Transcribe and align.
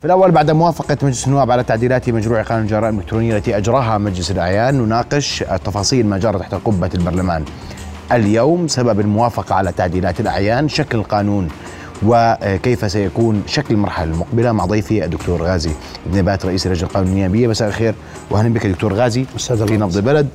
في 0.00 0.04
الأول 0.04 0.30
بعد 0.30 0.50
موافقة 0.50 0.96
مجلس 1.02 1.26
النواب 1.26 1.50
على 1.50 1.64
تعديلات 1.64 2.10
مشروع 2.10 2.42
قانون 2.42 2.64
الجرائم 2.64 2.94
الإلكترونية 2.94 3.36
التي 3.36 3.56
أجراها 3.56 3.98
مجلس 3.98 4.30
الأعيان 4.30 4.74
نناقش 4.74 5.44
تفاصيل 5.64 6.06
ما 6.06 6.18
جرى 6.18 6.38
تحت 6.38 6.54
قبة 6.54 6.90
البرلمان. 6.94 7.44
اليوم 8.12 8.68
سبب 8.68 9.00
الموافقة 9.00 9.54
على 9.54 9.72
تعديلات 9.72 10.20
الأعيان 10.20 10.68
شكل 10.68 10.98
القانون 10.98 11.48
وكيف 12.06 12.92
سيكون 12.92 13.42
شكل 13.46 13.74
المرحلة 13.74 14.12
المقبلة 14.12 14.52
مع 14.52 14.64
ضيفي 14.64 15.04
الدكتور 15.04 15.42
غازي 15.42 15.70
بن 16.06 16.22
بات 16.22 16.46
رئيس 16.46 16.66
اللجنة 16.66 16.88
القانونية 16.88 17.12
النيابية. 17.12 17.46
مساء 17.46 17.68
الخير. 17.68 17.94
وأهلا 18.30 18.54
بك 18.54 18.66
دكتور 18.66 18.94
غازي 18.94 19.24
في 19.24 19.76
نبض 19.76 19.96
البلد 19.96 20.28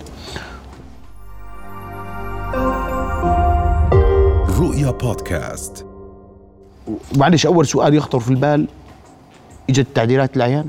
رؤيا 4.60 4.92
بودكاست. 4.92 5.86
معلش 7.18 7.46
أول 7.46 7.68
سؤال 7.68 7.94
يخطر 7.96 8.20
في 8.20 8.30
البال. 8.30 8.68
إجت 9.72 9.88
تعديلات 9.96 10.38
الأعيان 10.38 10.66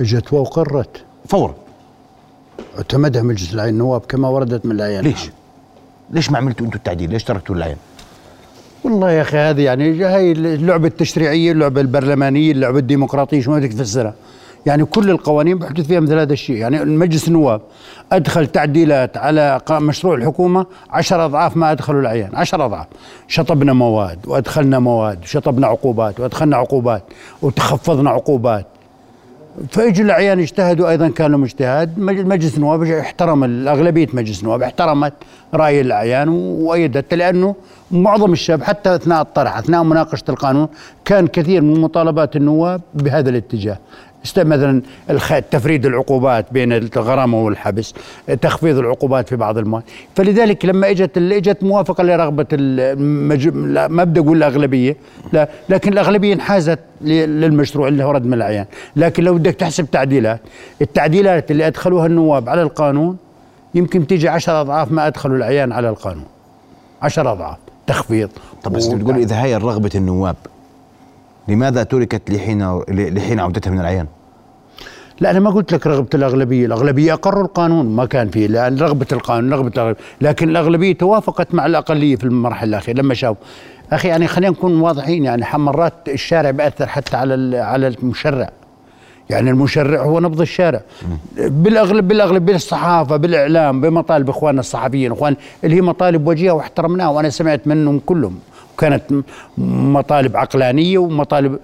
إجت 0.00 0.32
وأقرت 0.32 1.04
فورا 1.28 1.54
اعتمدها 2.76 3.22
مجلس 3.22 3.54
العين 3.54 3.74
النواب 3.74 4.00
كما 4.00 4.28
وردت 4.28 4.66
من 4.66 4.72
الأعيان 4.72 5.04
ليش؟ 5.04 5.30
ليش 6.10 6.30
ما 6.30 6.38
عملتوا 6.38 6.66
أنتم 6.66 6.76
التعديل؟ 6.76 7.10
ليش 7.10 7.24
تركتوا 7.24 7.54
الأعيان؟ 7.54 7.76
والله 8.84 9.10
يا 9.10 9.22
أخي 9.22 9.36
هذه 9.36 9.62
يعني 9.62 10.04
هاي 10.04 10.32
اللعبة 10.32 10.88
التشريعية 10.88 11.52
اللعبة 11.52 11.80
البرلمانية 11.80 12.52
اللعبة 12.52 12.78
الديمقراطية 12.78 13.40
شو 13.40 13.50
ما 13.50 13.58
بدك 13.58 13.72
تفسرها 13.72 14.14
يعني 14.66 14.84
كل 14.84 15.10
القوانين 15.10 15.58
بحدث 15.58 15.86
فيها 15.86 16.00
مثل 16.00 16.18
هذا 16.18 16.32
الشيء. 16.32 16.56
يعني 16.56 16.84
مجلس 16.84 17.28
النواب 17.28 17.60
أدخل 18.12 18.46
تعديلات 18.46 19.16
على 19.16 19.60
مشروع 19.70 20.14
الحكومة 20.14 20.66
عشر 20.90 21.24
أضعاف 21.24 21.56
ما 21.56 21.72
أدخلوا 21.72 22.00
العيان 22.00 22.30
عشر 22.34 22.64
أضعاف. 22.64 22.86
شطبنا 23.28 23.72
مواد 23.72 24.18
وأدخلنا 24.26 24.78
مواد 24.78 25.22
وشطبنا 25.22 25.66
عقوبات 25.66 26.20
وأدخلنا 26.20 26.56
عقوبات 26.56 27.02
وتخفضنا 27.42 28.10
عقوبات. 28.10 28.66
فاجوا 29.70 30.04
الأعيان 30.04 30.38
اجتهدوا 30.40 30.90
أيضا 30.90 31.08
كان 31.08 31.30
لهم 31.30 31.44
اجتهاد. 31.44 31.98
مجلس 31.98 32.56
النواب 32.56 32.82
احترم 32.82 33.44
الاغلبيه 33.44 34.08
مجلس 34.12 34.40
النواب 34.40 34.62
احترمت 34.62 35.12
رأي 35.54 35.80
الأعيان 35.80 36.28
وأيدت. 36.28 37.14
لأنه 37.14 37.54
معظم 37.90 38.32
الشعب 38.32 38.62
حتى 38.62 38.94
أثناء 38.94 39.22
الطرح 39.22 39.58
أثناء 39.58 39.82
مناقشة 39.82 40.24
القانون 40.28 40.68
كان 41.04 41.26
كثير 41.26 41.62
من 41.62 41.80
مطالبات 41.80 42.36
النواب 42.36 42.80
بهذا 42.94 43.30
الاتجاه. 43.30 43.78
مثلا 44.38 44.82
تفريد 45.50 45.86
العقوبات 45.86 46.46
بين 46.52 46.72
الغرامه 46.72 47.38
والحبس 47.38 47.94
تخفيض 48.42 48.78
العقوبات 48.78 49.28
في 49.28 49.36
بعض 49.36 49.58
المواد. 49.58 49.82
فلذلك 50.14 50.64
لما 50.64 50.90
إجت 50.90 51.18
إجت 51.18 51.62
موافقة 51.62 52.04
لرغبة 52.04 52.46
المج... 52.52 53.48
ما 53.90 54.04
بدي 54.04 54.20
أقول 54.20 54.36
الأغلبية 54.36 54.96
لا 55.32 55.48
لكن 55.68 55.92
الأغلبية 55.92 56.34
انحازت 56.34 56.78
للمشروع 57.00 57.88
اللي 57.88 58.04
هو 58.04 58.10
رد 58.10 58.26
من 58.26 58.34
الأعيان. 58.34 58.66
لكن 58.96 59.24
لو 59.24 59.34
بدك 59.34 59.54
تحسب 59.54 59.90
تعديلات 59.90 60.40
التعديلات 60.82 61.50
اللي 61.50 61.66
أدخلوها 61.66 62.06
النواب 62.06 62.48
على 62.48 62.62
القانون 62.62 63.16
يمكن 63.74 64.06
تيجي 64.06 64.28
عشر 64.28 64.60
أضعاف 64.60 64.92
ما 64.92 65.06
أدخلوا 65.06 65.36
الأعيان 65.36 65.72
على 65.72 65.88
القانون. 65.88 66.24
عشر 67.02 67.32
أضعاف 67.32 67.56
تخفيض. 67.86 68.30
طب 68.62 68.72
بس 68.72 68.86
بتقول 68.86 69.16
إذا 69.16 69.42
هي 69.42 69.56
رغبه 69.56 69.90
النواب 69.94 70.36
لماذا 71.48 71.82
تركت 71.82 72.30
لحين 72.30 72.80
لحين 72.88 73.40
عودتها 73.40 73.70
من 73.70 73.80
العيان؟ 73.80 74.06
لا 75.20 75.30
أنا 75.30 75.40
ما 75.40 75.50
قلت 75.50 75.72
لك 75.72 75.86
رغبة 75.86 76.08
الأغلبية، 76.14 76.66
الأغلبية 76.66 77.12
اقروا 77.12 77.44
القانون 77.44 77.96
ما 77.96 78.06
كان 78.06 78.28
فيه 78.28 78.46
لأن 78.46 78.78
رغبة 78.78 79.06
القانون 79.12 79.52
رغبة 79.52 79.72
الأغلبية. 79.74 80.00
لكن 80.20 80.48
الأغلبية 80.48 80.92
توافقت 80.92 81.54
مع 81.54 81.66
الأقلية 81.66 82.16
في 82.16 82.24
المرحلة 82.24 82.68
الأخيرة 82.68 82.96
لما 82.96 83.14
شافوا. 83.14 83.44
أخي 83.92 84.08
يعني 84.08 84.26
خلينا 84.26 84.52
نكون 84.52 84.80
واضحين 84.80 85.24
يعني 85.24 85.44
مرات 85.54 85.94
الشارع 86.08 86.50
بياثر 86.50 86.86
حتى 86.86 87.16
على 87.16 87.58
على 87.58 87.88
المشرع. 87.88 88.50
يعني 89.30 89.50
المشرع 89.50 90.02
هو 90.02 90.20
نبض 90.20 90.40
الشارع. 90.40 90.80
بالاغلب 91.36 92.08
بالأغلب 92.08 92.46
بالصحافة 92.46 93.16
بالإعلام 93.16 93.80
بمطالب 93.80 94.28
إخواننا 94.28 94.60
الصحفيين 94.60 95.12
إخوان 95.12 95.36
اللي 95.64 95.76
هي 95.76 95.80
مطالب 95.80 96.26
وجيهة 96.26 96.52
واحترمناها 96.52 97.08
وأنا 97.08 97.30
سمعت 97.30 97.66
منهم 97.66 98.00
كلهم. 98.06 98.38
وكانت 98.76 99.02
مطالب 99.58 100.36
عقلانية 100.36 100.98
ومطالب 100.98 101.58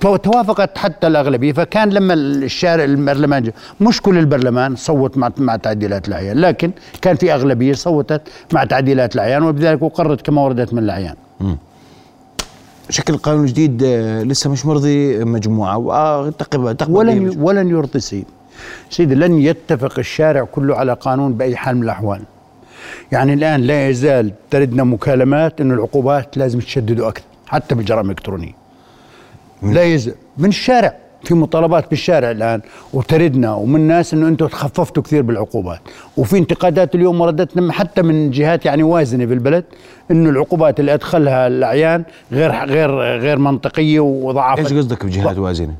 توافقت 0.00 0.78
حتى 0.78 1.06
الأغلبية. 1.06 1.52
فكان 1.52 1.88
لما 1.90 2.14
الشارع 2.14 2.84
البرلمان 2.84 3.52
مش 3.80 4.02
كل 4.02 4.18
البرلمان 4.18 4.76
صوت 4.76 5.18
مع 5.18 5.30
مع 5.38 5.56
تعديلات 5.56 6.08
الأعيان 6.08 6.38
لكن 6.38 6.70
كان 7.02 7.16
في 7.16 7.34
أغلبية 7.34 7.72
صوتت 7.72 8.22
مع 8.52 8.64
تعديلات 8.64 9.14
الأعيان 9.14 9.42
وبذلك 9.42 9.82
أقرت 9.82 10.20
كما 10.20 10.42
وردت 10.42 10.74
من 10.74 10.82
الأعيان. 10.82 11.14
شكل 12.90 13.14
القانون 13.14 13.44
الجديد 13.44 13.82
آه، 13.84 14.22
لسه 14.22 14.50
مش 14.50 14.66
مرضي 14.66 15.24
مجموعة 15.24 15.78
وتقبل 15.78 16.76
ولن 16.88 17.34
ولن 17.38 17.68
يرضي 17.70 18.00
سيدي. 18.00 18.26
سيدي 18.90 19.14
لن 19.14 19.38
يتفق 19.40 19.98
الشارع 19.98 20.44
كله 20.44 20.76
على 20.76 20.92
قانون 20.92 21.32
بأي 21.32 21.56
حال 21.56 21.76
من 21.76 21.82
الأحوال. 21.82 22.22
يعني 23.12 23.34
الآن 23.34 23.60
لا 23.60 23.88
يزال 23.88 24.32
تردنا 24.50 24.84
مكالمات 24.84 25.60
انه 25.60 25.74
العقوبات 25.74 26.36
لازم 26.36 26.58
تشددوا 26.58 27.08
أكثر 27.08 27.24
حتى 27.46 27.74
بالجرائم 27.74 28.04
الإلكترونية. 28.04 28.52
لا 29.62 29.82
يزال 29.82 30.14
من 30.38 30.48
الشارع 30.48 30.94
في 31.24 31.34
مطالبات 31.34 31.90
بالشارع 31.90 32.30
الآن 32.30 32.60
وتردنا 32.92 33.54
ومن 33.54 33.80
ناس 33.80 34.14
إنه 34.14 34.28
أنتم 34.28 34.46
تخففتوا 34.46 35.02
كثير 35.02 35.22
بالعقوبات. 35.22 35.80
وفي 36.16 36.38
انتقادات 36.38 36.94
اليوم 36.94 37.20
وردتنا 37.20 37.72
حتى 37.72 38.02
من 38.02 38.30
جهات 38.30 38.66
يعني 38.66 38.82
وازنة 38.82 39.26
في 39.26 39.34
البلد 39.34 39.64
إنه 40.10 40.30
العقوبات 40.30 40.80
اللي 40.80 40.94
أدخلها 40.94 41.46
الأعيان 41.46 42.04
غير 42.32 42.52
غير 42.64 42.90
غير 43.18 43.38
منطقية 43.38 44.00
وضعفت 44.00 44.58
إيش 44.58 44.72
قصدك 44.72 45.06
بجهات 45.06 45.38
وازنة؟ 45.38 45.74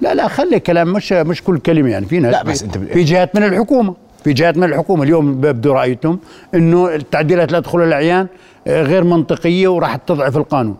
لا 0.00 0.14
لا 0.14 0.28
خلي 0.28 0.60
كلام 0.60 0.92
مش 0.92 1.12
مش 1.12 1.42
كل 1.42 1.58
كلمة 1.58 1.90
يعني 1.90 2.06
في 2.06 2.18
ناس 2.18 2.32
لا 2.32 2.42
بس 2.42 2.62
أنت 2.62 2.78
في 2.78 3.04
جهات 3.04 3.36
من 3.36 3.42
الحكومة. 3.42 3.94
في 4.24 4.32
جهات 4.32 4.56
من 4.56 4.64
الحكومة. 4.64 5.02
اليوم 5.02 5.40
بيبدو 5.40 5.72
رايتهم 5.72 6.18
إنه 6.54 6.94
التعديلات 6.94 7.48
اللي 7.48 7.60
تدخل 7.60 7.82
الاعيان 7.82 8.26
آه، 8.66 8.82
غير 8.82 9.04
منطقية 9.04 9.68
وراح 9.68 9.96
تضعف 9.96 10.36
القانون. 10.36 10.76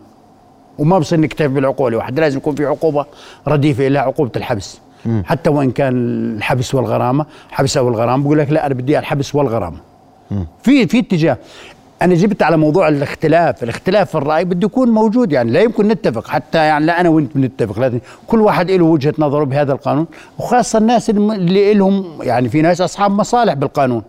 وما 0.77 0.99
بصير 0.99 1.19
نكتفي 1.19 1.47
بالعقوبه 1.47 1.97
واحدة 1.97 2.21
لازم 2.21 2.37
يكون 2.37 2.55
في 2.55 2.65
عقوبة 2.65 3.05
رديفة 3.47 3.87
لها 3.87 4.01
عقوبة 4.01 4.31
الحبس. 4.35 4.79
م. 5.05 5.21
حتى 5.25 5.49
وإن 5.49 5.71
كان 5.71 5.93
الحبس 6.37 6.75
والغرامة 6.75 7.25
حبس 7.51 7.77
أو 7.77 7.87
الغرامة 7.89 8.23
بقول 8.23 8.39
لك 8.39 8.51
لا 8.51 8.65
أنا 8.65 8.73
بدي 8.73 8.99
الحبس 8.99 9.35
والغرامة. 9.35 9.77
في 10.63 10.87
في 10.87 10.99
اتجاه. 10.99 11.37
أنا 12.01 12.15
جبت 12.15 12.43
على 12.43 12.57
موضوع 12.57 12.87
الاختلاف 12.87 13.63
الاختلاف 13.63 14.09
في 14.09 14.15
الرأي 14.15 14.45
بده 14.45 14.65
يكون 14.65 14.89
موجود 14.89 15.31
يعني 15.31 15.51
لا 15.51 15.61
يمكن 15.61 15.87
نتفق 15.87 16.27
حتى 16.27 16.57
يعني 16.57 16.85
لا 16.85 17.01
أنا 17.01 17.09
وأنت 17.09 17.31
بنتفق 17.35 17.79
لازم 17.79 17.99
كل 18.27 18.41
واحد 18.41 18.71
له 18.71 18.85
وجهة 18.85 19.13
نظره 19.19 19.43
بهذا 19.43 19.73
القانون 19.73 20.05
وخاصة 20.37 20.79
الناس 20.79 21.09
اللي 21.09 21.73
لهم 21.73 22.05
يعني 22.21 22.49
في 22.49 22.61
ناس 22.61 22.81
أصحاب 22.81 23.11
مصالح 23.11 23.53
بالقانون 23.53 24.01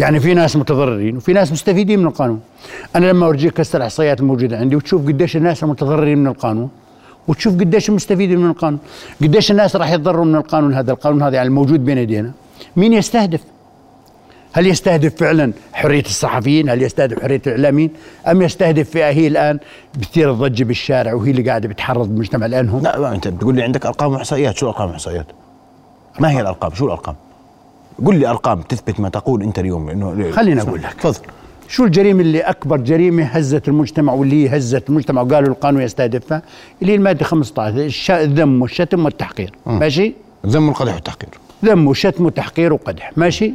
يعني 0.00 0.20
في 0.20 0.34
ناس 0.34 0.56
متضررين 0.56 1.16
وفي 1.16 1.32
ناس 1.32 1.52
مستفيدين 1.52 1.98
من 1.98 2.06
القانون. 2.06 2.40
أنا 2.96 3.06
لما 3.06 3.26
أرجيك 3.28 3.60
هسه 3.60 3.76
الإحصائيات 3.76 4.20
الموجودة 4.20 4.58
عندي 4.58 4.76
وتشوف 4.76 5.06
قديش 5.06 5.36
الناس 5.36 5.62
المتضررين 5.62 6.18
من 6.18 6.26
القانون 6.26 6.68
وتشوف 7.28 7.54
قديش 7.54 7.88
المستفيدين 7.88 8.38
من 8.38 8.50
القانون 8.50 8.78
قديش 9.22 9.50
الناس 9.50 9.76
راح 9.76 9.92
يتضرروا 9.92 10.24
من 10.24 10.36
القانون 10.36 10.74
هذا 10.74 10.92
القانون 10.92 11.22
هذا 11.22 11.36
يعني 11.36 11.48
الموجود 11.48 11.84
بين 11.84 11.98
ايدينا 11.98 12.32
مين 12.76 12.92
يستهدف؟ 12.92 13.40
هل 14.52 14.66
يستهدف 14.66 15.14
فعلا 15.14 15.52
حرية 15.72 16.04
الصحفيين؟ 16.04 16.68
هل 16.68 16.82
يستهدف 16.82 17.22
حرية 17.22 17.42
الإعلاميين؟ 17.46 17.90
أم 18.30 18.42
يستهدف 18.42 18.90
فئة 18.90 19.08
هي 19.10 19.26
الآن 19.26 19.58
بتثير 19.94 20.30
الضجة 20.30 20.64
بالشارع 20.64 21.14
وهي 21.14 21.30
اللي 21.30 21.42
قاعدة 21.42 21.68
بتحرض 21.68 22.10
المجتمع 22.10 22.46
الآن 22.46 22.68
هم 22.68 22.82
لا 22.82 23.12
أنت 23.12 23.28
بتقول 23.28 23.54
لي 23.54 23.62
عندك 23.62 23.86
أرقام 23.86 24.12
وإحصائيات. 24.12 24.56
شو 24.56 24.66
الأرقام 24.66 24.86
والإحصائيات 24.86 25.26
ما 26.20 26.30
هي 26.30 26.40
الأرقام؟ 26.40 26.74
شو 26.74 26.86
الأرقام؟ 26.86 27.14
قل 28.04 28.18
لي 28.18 28.26
أرقام 28.26 28.62
تثبت 28.62 29.00
ما 29.00 29.08
تقول 29.08 29.42
أنت 29.42 29.58
اليوم. 29.58 29.90
إنه 29.90 30.30
خليني 30.30 30.60
أقول 30.60 30.82
لك. 30.82 30.92
تفضل. 30.92 31.26
شو 31.68 31.84
الجريمة 31.84 32.20
اللي 32.20 32.40
أكبر 32.40 32.76
جريمة 32.76 33.24
هزت 33.24 33.68
المجتمع 33.68 34.12
واللي 34.12 34.44
هي 34.50 34.56
هزت 34.56 34.88
المجتمع 34.88 35.22
وقالوا 35.22 35.48
القانون 35.48 35.82
يستهدفها؟ 35.82 36.42
اللي 36.82 36.92
هي 36.92 36.96
المادة 36.96 37.24
15 37.24 38.20
الذم 38.20 38.62
والشتم 38.62 39.04
والتحقير. 39.04 39.52
م. 39.66 39.78
ماشي؟ 39.78 40.14
الذم 40.44 40.68
والقدح 40.68 40.94
والتحقير. 40.94 41.28
ذم 41.64 41.86
وشتم 41.86 42.26
وتحقير 42.26 42.72
وقدح. 42.72 43.12
ماشي؟ 43.16 43.52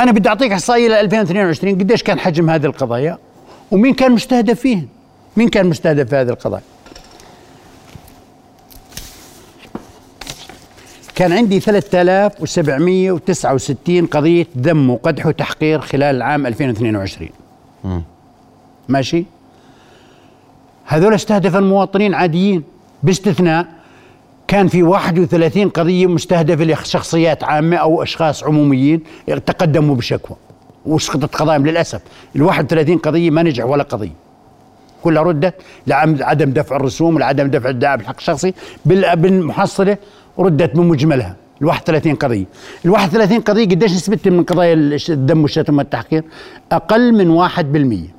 أنا 0.00 0.12
بدي 0.12 0.28
أعطيك 0.28 0.52
إحصائية 0.52 0.88
ل 0.88 0.92
2022 0.92 1.74
قديش 1.78 2.02
كان 2.02 2.18
حجم 2.18 2.50
هذه 2.50 2.66
القضايا؟ 2.66 3.18
ومين 3.70 3.94
كان 3.94 4.12
مستهدف 4.12 4.60
فيهن؟ 4.60 4.86
مين 5.36 5.48
كان 5.48 5.66
مستهدف 5.66 6.08
في 6.08 6.16
هذه 6.16 6.28
القضايا؟ 6.28 6.62
كان 11.14 11.32
عندي 11.32 11.60
3769 11.60 14.06
قضية 14.06 14.46
ذم 14.58 14.90
وقدح 14.90 15.26
وتحقير 15.26 15.80
خلال 15.80 16.16
العام 16.16 16.46
2022 16.46 17.28
م. 17.84 18.00
ماشي؟ 18.88 19.24
هذول 20.86 21.14
استهدف 21.14 21.56
المواطنين 21.56 22.14
عاديين 22.14 22.62
باستثناء 23.02 23.66
كان 24.54 24.68
في 24.68 24.82
31 24.82 25.68
قضية 25.68 26.06
مستهدفة 26.06 26.64
لشخصيات 26.64 27.44
عامة 27.44 27.76
أو 27.76 28.02
أشخاص 28.02 28.44
عموميين 28.44 29.00
تقدموا 29.46 29.94
بشكوى 29.96 30.36
وسقطت 30.86 31.36
قضاياهم 31.36 31.66
للأسف. 31.66 32.00
ال 32.36 32.42
31 32.42 32.98
قضية 32.98 33.30
ما 33.30 33.42
نجح 33.42 33.64
ولا 33.64 33.82
قضية. 33.82 34.12
كلها 35.02 35.22
ردت 35.22 35.54
لعدم 35.86 36.50
دفع 36.52 36.76
الرسوم 36.76 37.14
ولعدم 37.16 37.50
دفع 37.50 37.68
الدعاء 37.68 37.96
بالحق 37.96 38.16
الشخصي. 38.18 38.54
بال- 38.84 39.16
بالمحصلة 39.16 39.96
ردت 40.38 40.76
بمجملها 40.76 41.36
ال 41.62 41.66
31 41.66 42.14
قضية. 42.14 42.44
ال 42.84 42.90
31 42.90 43.40
قضية 43.40 43.64
قديش 43.64 43.92
نسبتها 43.92 44.30
من 44.30 44.44
قضايا 44.44 44.74
الدم 45.08 45.42
والشتم 45.42 45.78
والتحقير؟ 45.78 46.24
أقل 46.72 47.12
من 47.14 47.30
1% 47.30 48.14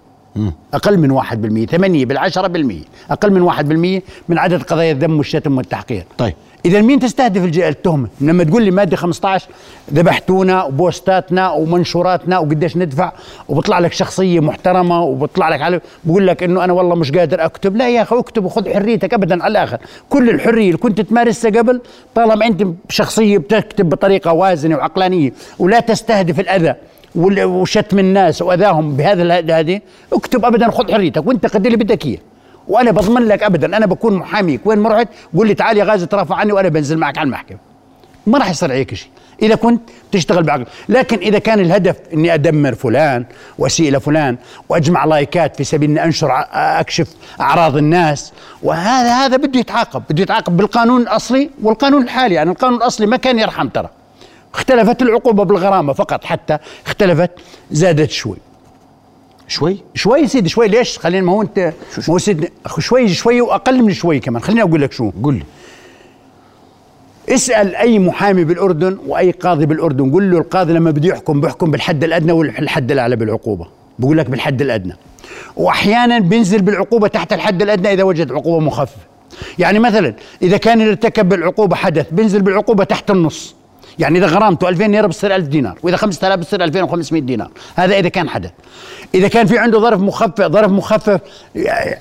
أقل 0.73 0.97
من 0.97 1.11
1% 1.11 1.65
8 1.71 2.05
بالعشرة 2.05 2.47
بالمية 2.47 2.83
أقل 3.11 3.31
من 3.31 3.41
1% 3.41 4.01
من 4.29 4.37
عدد 4.37 4.63
قضايا 4.63 4.91
الذم 4.91 5.17
والشتم 5.17 5.57
والتحقير. 5.57 6.03
طيب. 6.17 6.33
إذا 6.65 6.81
مين 6.81 6.99
تستهدف 6.99 7.57
التهمه 7.57 8.07
لما 8.21 8.43
تقول 8.43 8.63
لي 8.63 8.71
مادة 8.71 8.97
15 8.97 9.47
ذبحتونا 9.93 10.63
وبوستاتنا 10.63 11.51
ومنشوراتنا 11.51 12.39
وقديش 12.39 12.77
ندفع 12.77 13.11
وبطلع 13.49 13.79
لك 13.79 13.93
شخصية 13.93 14.39
محترمة 14.39 15.03
وبطلع 15.03 15.49
لك 15.49 15.61
على 15.61 15.81
بقول 16.03 16.27
لك 16.27 16.43
إنه 16.43 16.63
أنا 16.63 16.73
والله 16.73 16.95
مش 16.95 17.11
قادر 17.11 17.45
أكتب. 17.45 17.75
لا 17.75 17.89
يا 17.89 18.01
أخي 18.01 18.19
أكتب 18.19 18.45
وخذ 18.45 18.73
حريتك 18.73 19.13
ابدا 19.13 19.43
على 19.43 19.51
الآخر. 19.51 19.77
كل 20.09 20.29
الحرية 20.29 20.67
اللي 20.67 20.77
كنت 20.77 21.01
تمارسها 21.01 21.51
قبل 21.51 21.81
طالما 22.15 22.45
أنت 22.45 22.67
شخصيه 22.89 23.37
بتكتب 23.37 23.89
بطريقة 23.89 24.33
وازنة 24.33 24.75
وعقلانية 24.75 25.33
ولا 25.59 25.79
تستهدف 25.79 26.39
الأذى. 26.39 26.75
وشتم 27.15 27.99
الناس 27.99 28.41
وأذاهم 28.41 28.95
بهذا 28.95 29.59
هذه 29.59 29.81
اكتب 30.13 30.45
ابدا 30.45 30.71
خذ 30.71 30.93
حريتك 30.93 31.27
وأنت 31.27 31.45
قد 31.45 31.65
اللي 31.65 31.77
بدك 31.77 32.05
إياه. 32.05 32.17
وأنا 32.67 32.91
بضمن 32.91 33.27
لك 33.27 33.43
ابدا 33.43 33.77
أنا 33.77 33.85
بكون 33.85 34.13
محاميك 34.13 34.61
وين 34.65 34.79
ما 34.79 34.89
رحت 34.89 35.07
قول 35.35 35.47
لي 35.47 35.53
تعال 35.53 35.77
يا 35.77 35.83
غازي 35.83 36.05
ترافع 36.05 36.35
عني 36.35 36.51
وأنا 36.51 36.69
بنزل 36.69 36.97
معك 36.97 37.17
على 37.17 37.25
المحكمة. 37.25 37.57
ما 38.27 38.37
راح 38.37 38.49
يصير 38.49 38.71
عليك 38.71 38.93
شيء. 38.93 39.09
إذا 39.41 39.55
كنت 39.55 39.81
تشتغل 40.11 40.43
بعقل. 40.43 40.65
لكن 40.89 41.17
إذا 41.17 41.39
كان 41.39 41.59
الهدف 41.59 41.95
إني 42.13 42.33
أدمر 42.33 42.75
فلان 42.75 43.25
وأسيء 43.57 43.91
لفلان 43.91 44.37
وأجمع 44.69 45.05
لايكات 45.05 45.55
في 45.55 45.63
سبيل 45.63 45.89
إني 45.89 46.03
أنشر 46.03 46.29
أكشف 46.53 47.07
أعراض 47.41 47.77
الناس 47.77 48.33
وهذا 48.63 49.13
هذا 49.13 49.37
بده 49.37 49.59
يتعاقب. 49.59 50.03
بده 50.09 50.23
يتعاقب 50.23 50.57
بالقانون 50.57 51.01
الأصلي 51.01 51.49
والقانون 51.63 52.03
الحالي. 52.03 52.35
يعني 52.35 52.49
القانون 52.51 52.77
الأصلي 52.77 53.07
ما 53.07 53.17
كان 53.17 53.39
يرحم 53.39 53.67
ترى. 53.67 53.89
اختلفت 54.55 55.01
العقوبة 55.01 55.43
بالغرامة 55.43 55.93
فقط 55.93 56.23
حتى 56.23 56.57
اختلفت 56.85 57.31
زادت 57.71 58.11
شوي. 58.11 58.37
شوي؟ 59.47 59.77
شوي 59.93 60.27
سيدي 60.27 60.49
شوي. 60.49 60.67
ليش؟ 60.67 60.99
خلينا 60.99 61.25
ما 61.25 61.31
هو 61.31 61.41
انت 61.41 61.59
ما 61.97 62.03
هو 62.09 62.17
سيدي 62.17 62.49
شوي 62.79 63.07
شوي 63.07 63.41
وأقل 63.41 63.83
من 63.83 63.93
شوي 63.93 64.19
كمان. 64.19 64.41
خليني 64.41 64.61
أقول 64.61 64.81
لك 64.81 64.91
شو. 64.91 65.11
قل 65.23 65.33
لي. 65.33 65.43
اسأل 67.35 67.75
أي 67.75 67.99
محامي 67.99 68.43
بالأردن 68.43 68.97
وأي 69.07 69.31
قاضي 69.31 69.65
بالأردن. 69.65 70.11
قول 70.11 70.31
له 70.31 70.37
القاضي 70.37 70.73
لما 70.73 70.91
بده 70.91 71.09
يحكم 71.09 71.41
بيحكم 71.41 71.71
بالحد 71.71 72.03
الأدنى 72.03 72.31
والحد 72.31 72.91
الأعلى 72.91 73.15
بالعقوبة. 73.15 73.67
بقول 73.99 74.17
لك 74.17 74.29
بالحد 74.29 74.61
الأدنى. 74.61 74.93
وأحيانا 75.55 76.19
بينزل 76.19 76.61
بالعقوبة 76.61 77.07
تحت 77.07 77.33
الحد 77.33 77.61
الأدنى 77.61 77.93
إذا 77.93 78.03
وجد 78.03 78.31
عقوبة 78.31 78.65
مخففة. 78.65 79.01
يعني 79.59 79.79
مثلا 79.79 80.13
إذا 80.41 80.57
كان 80.57 80.81
اللي 80.81 80.91
ارتكب 80.91 81.29
بالعقوبة 81.29 81.75
حدث 81.75 82.07
بينزل 82.11 82.41
بالعقوبة 82.41 82.83
تحت 82.83 83.11
النص. 83.11 83.54
يعني 83.99 84.19
إذا 84.19 84.27
غرامته 84.27 84.69
2000 84.69 84.83
ليره 84.87 85.07
بتصير 85.07 85.35
1000 85.35 85.47
دينار 85.47 85.77
وإذا 85.83 85.97
5000 85.97 86.39
بتصير 86.39 86.63
2500 86.63 87.21
دينار. 87.21 87.51
هذا 87.75 87.99
إذا 87.99 88.09
كان 88.09 88.29
حدث. 88.29 88.51
إذا 89.15 89.27
كان 89.27 89.47
في 89.47 89.57
عنده 89.57 89.79
ظرف 89.79 89.99
مخفف 89.99 90.41
ظرف 90.41 90.71
مخفف 90.71 91.19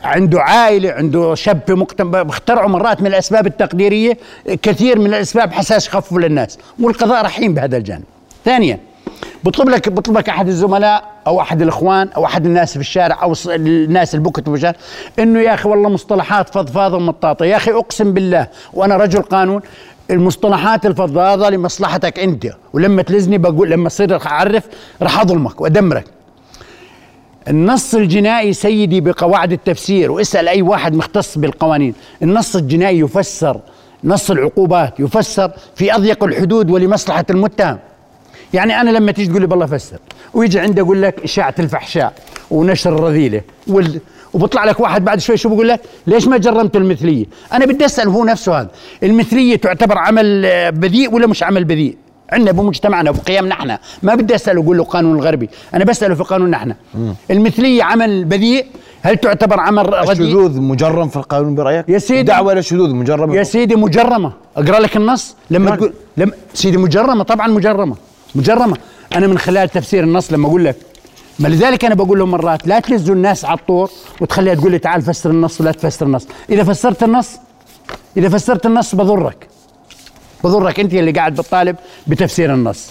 عنده 0.05 0.41
عائلة 0.43 0.93
عنده 0.93 1.35
شاب 1.35 1.61
في 1.67 1.75
مجتمع 1.75 2.23
بيخترعوا 2.23 2.69
مرات 2.69 3.01
من 3.01 3.07
الأسباب 3.07 3.47
التقديرية 3.47 4.19
كثير 4.63 4.99
من 4.99 5.07
الأسباب 5.07 5.53
حساس 5.53 5.87
يخففوا 5.87 6.21
للناس. 6.21 6.59
والقضاء 6.81 7.25
رحيم 7.25 7.55
بهذا 7.55 7.77
الجانب. 7.77 8.05
ثانيا 8.45 8.79
بطلب 9.45 9.69
لك 9.69 9.89
بطلب 9.89 10.19
لك 10.19 10.29
أحد 10.29 10.49
الزملاء 10.49 11.05
أو 11.27 11.41
أحد 11.41 11.63
الإخوان 11.63 12.09
أو 12.17 12.25
أحد 12.25 12.47
الناس 12.47 12.73
في 12.73 12.81
الشارع 12.81 13.23
أو 13.23 13.35
الناس 13.47 14.15
اللي 14.15 14.31
في 14.45 14.51
الشارع 14.51 14.77
إنه 15.19 15.41
يا 15.41 15.55
أخي 15.55 15.69
والله 15.69 15.89
مصطلحات 15.89 16.49
فضفاضة 16.49 16.97
ومطاطه 16.97 17.45
يا 17.45 17.57
أخي 17.57 17.73
أقسم 17.73 18.13
بالله 18.13 18.47
وأنا 18.73 18.97
رجل 18.97 19.23
قانون 19.23 19.63
المصطلحات 20.11 20.87
الفضاضة 20.87 21.51
لمصلحتك 21.51 22.19
أنت. 22.19 22.47
ولما 22.73 23.03
تلزني 23.03 23.39
بقول 23.39 23.71
لما 23.71 23.87
اصير 23.87 24.27
أعرف 24.27 24.65
راح 25.03 25.21
أظلمك 25.21 25.61
وأدمرك. 25.61 26.05
النص 27.49 27.95
الجنائي 27.95 28.53
سيدي 28.53 29.01
بقواعد 29.01 29.53
التفسير 29.53 30.11
واسأل 30.13 30.49
أي 30.49 30.63
واحد 30.63 30.95
مختص 30.95 31.39
بالقوانين. 31.39 31.95
النص 32.23 32.57
الجنائي 32.57 32.99
يفسر 32.99 33.61
نص 34.05 34.31
العقوبات 34.31 35.01
يفسر 35.01 35.51
في 35.77 35.95
أضيق 35.95 36.25
الحدود 36.25 36.71
ولمصلحة 36.71 37.25
المتهم. 37.31 37.79
يعني 38.55 38.81
أنا 38.81 38.91
لما 38.91 39.13
تيجي 39.13 39.29
تقول 39.29 39.41
لي 39.41 39.47
بالله 39.47 39.67
فسر 39.67 39.99
ويجي 40.35 40.61
عندي 40.61 40.81
أقول 40.81 41.03
لك 41.03 41.25
إشاعة 41.25 41.55
الفحشاء 41.59 42.13
ونشر 42.51 42.95
الرذيلة 42.95 43.41
وال... 43.67 44.01
وبطلع 44.35 44.65
لك 44.65 44.81
واحد 44.81 45.05
بعد 45.05 45.21
شوي 45.21 45.37
شو 45.37 45.49
بقول 45.49 45.69
لك 45.69 45.81
ليش 46.07 46.27
ما 46.29 46.37
جرمت 46.39 46.77
المثلية؟ 46.77 47.27
أنا 47.53 47.67
بدي 47.67 47.85
أسأل 47.85 48.09
هو 48.09 48.25
نفسه 48.25 48.61
هذا. 48.61 48.69
المثلية 49.03 49.57
تعتبر 49.57 49.99
عمل 49.99 50.43
بذيء 50.73 51.15
ولا 51.15 51.27
مش 51.27 51.43
عمل 51.43 51.65
بذيء؟ 51.65 51.97
عندنا 52.33 52.53
بمجتمعنا 52.53 53.11
وبقيمنا 53.11 53.55
إحنا 53.55 53.79
ما 54.03 54.15
بدي 54.15 54.35
اساله 54.35 54.63
أقول 54.63 54.79
له 54.79 54.85
قانون 54.85 55.19
الغربي. 55.19 55.51
أنا 55.75 55.85
بسأله 55.85 56.15
في 56.15 56.23
قانوننا 56.23 56.57
إحنا 56.57 56.77
المثلية 57.31 57.83
عمل 57.83 58.25
بذيء؟ 58.25 58.67
هل 59.03 59.17
تعتبر 59.17 59.61
عمل 59.61 59.93
رديء؟ 59.93 60.13
الشذوذ 60.13 60.61
مجرم 60.61 61.09
في 61.09 61.17
القانون 61.17 61.55
برأيك؟ 61.55 61.89
يا 61.89 61.99
سيدي. 61.99 62.23
دعوة 62.23 62.53
إلى 62.53 62.61
الشذوذ 62.61 62.95
مجرمة. 62.95 63.37
يا 63.37 63.43
سيدي 63.43 63.77
مجرمة. 63.77 64.33
أقرأ 64.57 64.81
لك 64.81 64.97
النص. 64.97 65.37
لما 65.51 65.71
نعم. 65.71 65.79
تقول 65.79 65.93
لما 66.17 66.33
سيدي 66.55 66.77
مجرمة 66.77 67.23
طبعا 67.25 67.49
مجرمة. 67.49 67.97
مجرمة. 68.35 68.77
أنا 69.17 69.27
من 69.27 69.39
خلال 69.39 69.69
تفسير 69.69 70.05
النص 70.05 70.33
لما 70.33 70.49
أقول 70.49 70.65
لك 70.65 70.77
ما 71.39 71.49
لذلك 71.49 71.85
أنا 71.85 71.95
بقول 71.95 72.19
لهم 72.19 72.31
مرات 72.31 72.67
لا 72.67 72.81
تلزوا 72.81 73.15
الناس 73.15 73.45
على 73.45 73.59
الطور 73.59 73.91
وتخليها 74.21 74.55
تقول 74.55 74.73
لي 74.73 74.79
تعال 74.79 75.03
فسر 75.03 75.31
النص 75.31 75.61
ولا 75.61 75.73
تفسر 75.73 76.07
النص. 76.07 76.27
إذا 76.51 76.65
فسرت 76.65 77.03
النص 77.03 77.31
إذا 78.17 78.29
فسرت 78.29 78.67
النص 78.67 78.95
بضرك. 78.95 79.49
بضرك 80.45 80.81
أنت 80.81 80.95
اللي 80.95 81.13
قاعد 81.13 81.33
بتطالب 81.33 81.77
بتفسير 82.07 82.55
النص. 82.55 82.91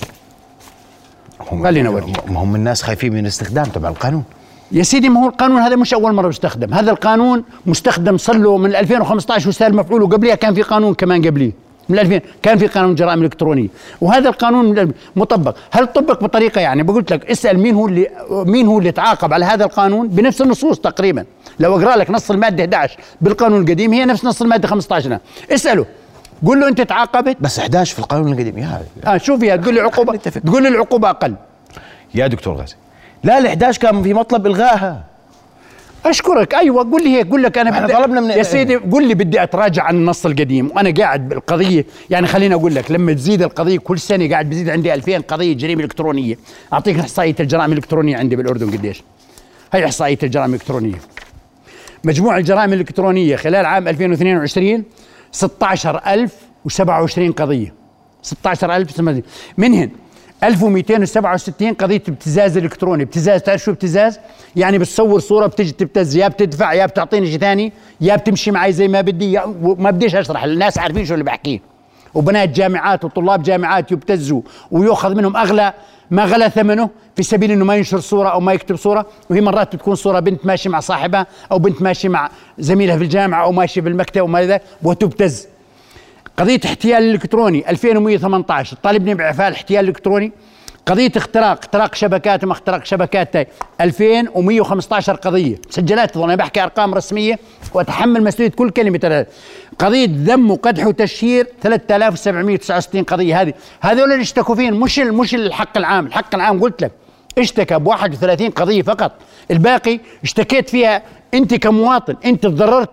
خلينا 1.64 1.90
أوريك. 1.90 2.30
ما 2.32 2.44
هم 2.44 2.56
الناس 2.56 2.82
خايفين 2.82 3.14
من 3.14 3.20
الاستخدام 3.20 3.66
تبع 3.66 3.90
القانون. 3.90 4.24
يا 4.72 4.84
سيدي 4.84 5.10
ما 5.10 5.24
هو 5.24 5.30
القانون 5.30 5.62
هذا 5.62 5.76
مش 5.76 5.94
أول 5.94 6.14
مرة 6.14 6.30
يستخدم. 6.30 6.74
هذا 6.74 6.92
القانون 6.92 7.44
مستخدم 7.66 8.18
صار 8.18 8.38
له 8.38 8.58
من 8.58 8.76
2015 8.76 9.50
وسال 9.50 9.76
مفعول 9.76 10.04
وقبلها 10.04 10.36
كان 10.36 10.54
في 10.54 10.62
قانون 10.62 10.94
كمان 10.94 11.28
قبليه. 11.28 11.52
من 11.90 12.00
2000 12.00 12.22
كان 12.42 12.58
في 12.58 12.68
قانون 12.68 12.96
جرائم 12.96 13.20
الالكترونيه 13.20 13.68
وهذا 14.02 14.30
القانون 14.30 14.94
مطبق. 15.16 15.56
هل 15.72 15.88
طبق 15.88 16.24
بطريقة 16.24 16.62
يعني 16.62 16.84
بقول 16.84 17.06
لك 17.12 17.32
اسأل 17.32 17.60
مين 17.60 17.76
هو 17.76 17.88
اللي 17.88 18.08
مين 18.30 18.68
هو 18.68 18.80
اللي 18.80 18.92
تعاقب 18.92 19.34
على 19.34 19.46
هذا 19.46 19.66
القانون؟ 19.66 20.08
بنفس 20.08 20.42
النصوص 20.42 20.80
تقريبا. 20.80 21.26
لو 21.60 21.76
أقرأ 21.76 21.96
لك 21.96 22.10
نص 22.10 22.32
المادة 22.32 22.64
11 22.64 22.98
بالقانون 23.22 23.62
القديم 23.62 23.94
هي 23.94 24.06
نفس 24.06 24.26
نص 24.26 24.42
المادة 24.42 24.68
15 24.68 25.08
هنا. 25.08 25.20
اسأله. 25.52 25.86
قول 26.46 26.60
له 26.60 26.68
أنت 26.68 26.82
تعاقبت؟ 26.82 27.38
بس 27.42 27.60
11 27.60 27.94
في 27.94 28.00
القانون 28.00 28.34
القديم. 28.34 28.58
يا 28.58 28.82
آه 29.08 29.18
شوف 29.18 29.40
فيها 29.40 29.56
تقول 29.56 29.74
لي 29.74 29.82
عقوبة. 29.82 30.16
تقول 30.16 30.64
لي 30.64 30.70
العقوبة 30.70 31.10
أقل. 31.10 31.36
يا 32.16 32.28
دكتور 32.28 32.56
غازي. 32.56 32.76
لا 33.24 33.38
ال 33.38 33.48
11 33.48 33.82
كان 33.82 34.04
في 34.04 34.14
مطلب 34.14 34.48
إلغائها. 34.48 35.13
أشكرك. 36.06 36.54
أيوه 36.54 36.92
قول 36.92 37.04
لي 37.04 37.10
هيك 37.10 37.30
قول 37.30 37.44
لك 37.44 37.58
أنا 37.58 37.70
إحنا 37.70 37.86
بدي 37.86 37.94
طلبنا 37.94 38.22
من- 38.22 38.30
يا 38.30 38.44
سيدي 38.44 38.76
قول 38.76 39.08
لي 39.08 39.14
بدي 39.16 39.44
أتراجع 39.44 39.84
عن 39.84 39.96
النص 39.96 40.26
القديم. 40.26 40.72
وأنا 40.76 40.94
قاعد 40.98 41.30
بالقضية 41.30 41.86
يعني 42.10 42.28
خليني 42.28 42.56
أقول 42.56 42.76
لك 42.76 42.92
لما 42.92 43.14
تزيد 43.14 43.42
القضية 43.42 43.78
كل 43.78 44.00
سنة 44.00 44.30
قاعد 44.30 44.50
بزيد 44.50 44.70
عندي 44.70 44.94
2000 44.94 45.22
قضية 45.22 45.54
جريمة 45.54 45.84
إلكترونية. 45.84 46.36
أعطيك 46.74 47.00
إحصائية 47.00 47.36
الجرائم 47.40 47.72
الإلكترونية 47.72 48.18
عندي 48.18 48.36
بالأردن 48.36 48.72
قديش. 48.72 49.04
هي 49.74 49.86
إحصائية 49.86 50.18
الجرائم 50.24 50.50
الإلكترونية. 50.50 50.96
مجموع 52.04 52.38
الجرائم 52.38 52.74
الإلكترونية 52.74 53.36
خلال 53.36 53.66
عام 53.66 53.88
2022 53.88 54.84
16027 55.32 57.32
قضية. 57.32 57.74
16000 58.22 59.00
منهن 59.58 59.90
1267 60.44 61.74
قضية 61.74 62.04
ابتزاز 62.10 62.58
إلكتروني. 62.58 63.04
ابتزاز 63.04 63.42
تعرف 63.42 63.64
شو 63.64 63.72
ابتزاز؟ 63.72 64.20
يعني 64.56 64.78
بتصور 64.78 65.20
صورة 65.20 65.48
بتجي 65.48 65.72
تبتز 65.72 66.16
يا 66.16 66.28
بتدفع 66.28 66.74
يا 66.74 66.86
بتعطيني 66.86 67.28
شيء 67.28 67.40
ثاني 67.40 67.74
يا 68.02 68.16
بتمشي 68.16 68.52
معي 68.52 68.72
زي 68.72 68.88
ما 68.88 69.02
بدي 69.02 69.32
يا 69.32 69.46
ما 69.64 69.92
بديش 69.92 70.16
أشرح 70.16 70.44
الناس 70.44 70.78
عارفين 70.78 71.06
شو 71.06 71.14
اللي 71.14 71.24
بحكيه. 71.26 71.60
وبنات 72.14 72.50
جامعات 72.50 73.06
وطلاب 73.06 73.44
جامعات 73.44 73.92
يبتزوا 73.92 74.42
ويؤخذ 74.72 75.16
منهم 75.16 75.38
أغلى 75.38 75.74
ما 76.12 76.26
غلى 76.26 76.50
ثمنه 76.50 76.90
في 77.16 77.24
سبيل 77.24 77.52
إنه 77.52 77.66
ما 77.66 77.76
ينشر 77.76 78.00
صورة 78.00 78.30
أو 78.30 78.40
ما 78.40 78.54
يكتب 78.54 78.76
صورة. 78.76 79.06
وهي 79.30 79.42
مرات 79.42 79.76
بتكون 79.76 79.96
صورة 79.96 80.20
بنت 80.20 80.46
ماشية 80.46 80.70
مع 80.70 80.80
صاحبها 80.80 81.28
أو 81.52 81.60
بنت 81.60 81.82
ماشية 81.82 82.10
مع 82.10 82.30
زميلها 82.60 82.98
في 82.98 83.04
الجامعة 83.04 83.44
أو 83.44 83.52
ماشية 83.52 83.82
بالمكتب 83.82 84.22
وما 84.22 84.46
ذلك 84.46 84.62
وتبتز. 84.84 85.48
قضية 86.38 86.60
احتيال 86.66 87.04
الإلكتروني 87.04 87.70
2118 87.70 88.78
طالبني 88.84 89.14
بإعفاء 89.14 89.48
الاحتيال 89.48 89.84
الإلكتروني. 89.84 90.32
قضية 90.86 91.12
اختراق 91.16 91.60
اختراق 91.60 91.96
شبكات 91.96 92.44
وما 92.44 92.54
اختراق 92.54 92.86
شبكات 92.86 93.34
تاي 93.34 93.48
2115 93.82 95.16
قضية. 95.16 95.56
مسجلات 95.70 96.18
أنا 96.18 96.36
بحكي 96.36 96.64
أرقام 96.64 96.94
رسمية 96.94 97.40
وأتحمل 97.74 98.24
مسؤولية 98.24 98.52
كل 98.52 98.70
كلمة. 98.70 98.98
ترى. 98.98 99.26
قضية 99.80 100.08
ذم 100.12 100.52
وقدح 100.52 100.88
وتشهير 100.88 101.48
3769 101.64 103.04
قضية 103.04 103.42
هذه. 103.42 103.54
هذول 103.82 104.12
اللي 104.12 104.22
اشتكوا 104.22 104.56
فيهم 104.56 104.80
مش 104.80 105.00
مش 105.00 105.36
الحق 105.36 105.78
العام. 105.78 106.06
الحق 106.06 106.36
العام 106.36 106.62
قلت 106.62 106.82
لك 106.82 106.92
اشتكى 107.38 107.80
ب 107.80 107.88
31 107.88 108.50
قضية 108.50 108.82
فقط. 108.82 109.12
الباقي 109.52 110.00
اشتكيت 110.24 110.70
فيها 110.70 111.02
أنت 111.34 111.54
كمواطن. 111.54 112.16
أنت 112.26 112.44
تضررت 112.44 112.90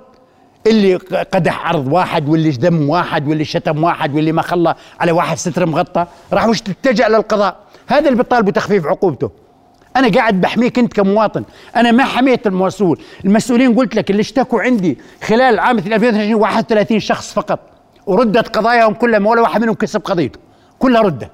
اللي 0.66 0.94
قدح 1.32 1.66
عرض 1.66 1.92
واحد 1.92 2.28
واللي 2.28 2.50
دم 2.50 2.88
واحد 2.88 3.28
واللي 3.28 3.44
شتم 3.44 3.84
واحد 3.84 4.14
واللي 4.14 4.32
ما 4.32 4.42
خلى 4.42 4.74
على 5.00 5.12
واحد 5.12 5.36
ستر 5.36 5.66
مغطى 5.66 6.06
راح 6.32 6.46
وش 6.46 6.60
تتجه 6.60 7.08
للقضاء 7.08 7.56
هذا 7.86 8.08
اللي 8.08 8.16
بيطالب 8.16 8.44
بتخفيف 8.44 8.86
عقوبته. 8.86 9.30
أنا 9.96 10.08
قاعد 10.08 10.40
بحميك 10.40 10.78
انت 10.78 10.92
كمواطن 10.92 11.44
أنا 11.76 11.90
ما 11.90 12.04
حميت 12.04 12.46
المسؤول. 12.46 13.00
المسؤولين 13.24 13.74
قلت 13.74 13.94
لك 13.94 14.10
اللي 14.10 14.20
اشتكوا 14.20 14.62
عندي 14.62 14.98
خلال 15.22 15.58
عام 15.58 15.78
2022 15.78 16.34
31 16.34 17.00
شخص 17.00 17.32
فقط 17.32 17.60
وردت 18.06 18.56
قضاياهم 18.56 18.94
كلها 18.94 19.28
ولا 19.28 19.40
واحد 19.40 19.60
منهم 19.60 19.74
كسب 19.74 20.00
قضيته. 20.00 20.38
كلها 20.78 21.02
ردت 21.02 21.30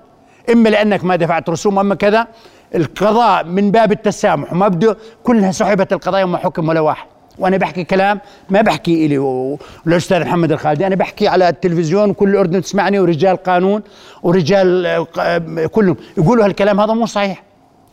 إما 0.52 0.68
لأنك 0.68 1.04
ما 1.04 1.16
دفعت 1.16 1.50
رسوم 1.50 1.78
أما 1.78 1.95
كذا 1.95 2.26
القضاء 2.75 3.45
من 3.45 3.71
باب 3.71 3.92
التسامح. 3.92 4.52
وما 4.52 4.68
بده 4.68 4.97
كلها 5.25 5.52
سحبت 5.52 5.92
القضايا 5.92 6.25
وما 6.25 6.38
حكم 6.38 6.68
ولا 6.68 6.80
واحد. 6.80 7.06
وأنا 7.38 7.57
بحكي 7.57 7.85
كلام 7.85 8.21
ما 8.50 8.61
بحكي 8.61 9.07
إلي 9.07 9.19
والاستاذ 9.19 10.21
محمد 10.21 10.52
الخالدي. 10.52 10.87
أنا 10.87 10.95
بحكي 10.95 11.28
على 11.28 11.49
التلفزيون 11.49 12.12
كل 12.12 12.28
الاردن 12.28 12.62
تسمعني 12.62 12.99
ورجال 12.99 13.37
قانون 13.37 13.83
ورجال 14.23 14.87
آه، 15.19 15.66
كلهم. 15.66 15.97
يقولوا 16.19 16.45
هالكلام 16.45 16.81
هذا 16.81 16.93
مو 16.93 17.07
صحيح. 17.07 17.43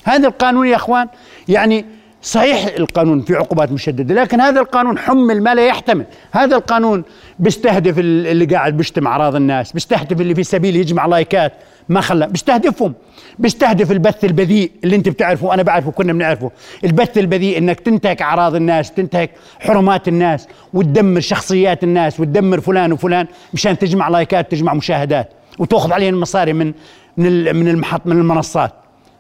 هذا 0.04 0.28
القانون 0.28 0.68
يا 0.68 0.76
أخوان 0.76 1.08
يعني 1.48 1.86
صحيح 2.22 2.66
القانون 2.78 3.22
في 3.22 3.36
عقوبات 3.36 3.72
مشددة 3.72 4.16
لكن 4.22 4.42
هذا 4.42 4.60
القانون 4.60 4.98
حمل 4.98 5.44
ما 5.44 5.56
لا 5.56 5.66
يحتمل. 5.66 6.06
هذا 6.32 6.56
القانون 6.56 7.04
بيستهدف 7.40 8.00
اللي 8.00 8.46
قاعد 8.46 8.78
بيشتم 8.78 9.08
أعراض 9.08 9.36
الناس 9.36 9.72
بيستهدف 9.72 10.22
اللي 10.22 10.36
في 10.36 10.44
سبيل 10.44 10.76
يجمع 10.76 11.06
لايكات. 11.06 11.54
ما 11.90 12.02
خلى. 12.02 12.28
بيستهدفهم. 12.28 12.94
بيستهدف 13.40 13.92
البث 13.92 14.26
البذيء 14.26 14.72
اللي 14.84 14.96
انت 14.96 15.10
بتعرفه 15.10 15.46
وأنا 15.48 15.64
بعرفه 15.64 15.92
كنا 15.92 16.14
بنعرفه. 16.14 16.52
البث 16.84 17.18
البذيء 17.18 17.58
إنك 17.58 17.80
تنتهك 17.80 18.22
أعراض 18.22 18.56
الناس 18.56 18.92
تنتهك 18.92 19.32
حرمات 19.60 20.08
الناس 20.08 20.48
وتدمر 20.74 21.20
شخصيات 21.20 21.84
الناس 21.84 22.20
وتدمر 22.20 22.62
فلان 22.62 22.94
وفلان 22.94 23.28
مشان 23.54 23.78
تجمع 23.78 24.08
لايكات 24.08 24.52
تجمع 24.52 24.74
مشاهدات 24.74 25.30
وتأخذ 25.60 25.94
عليهم 25.94 26.20
مصاري 26.20 26.54
من 26.54 26.74
من 27.18 27.56
من 27.56 27.68
المحط 27.68 28.02
من 28.06 28.18
المنصات. 28.18 28.74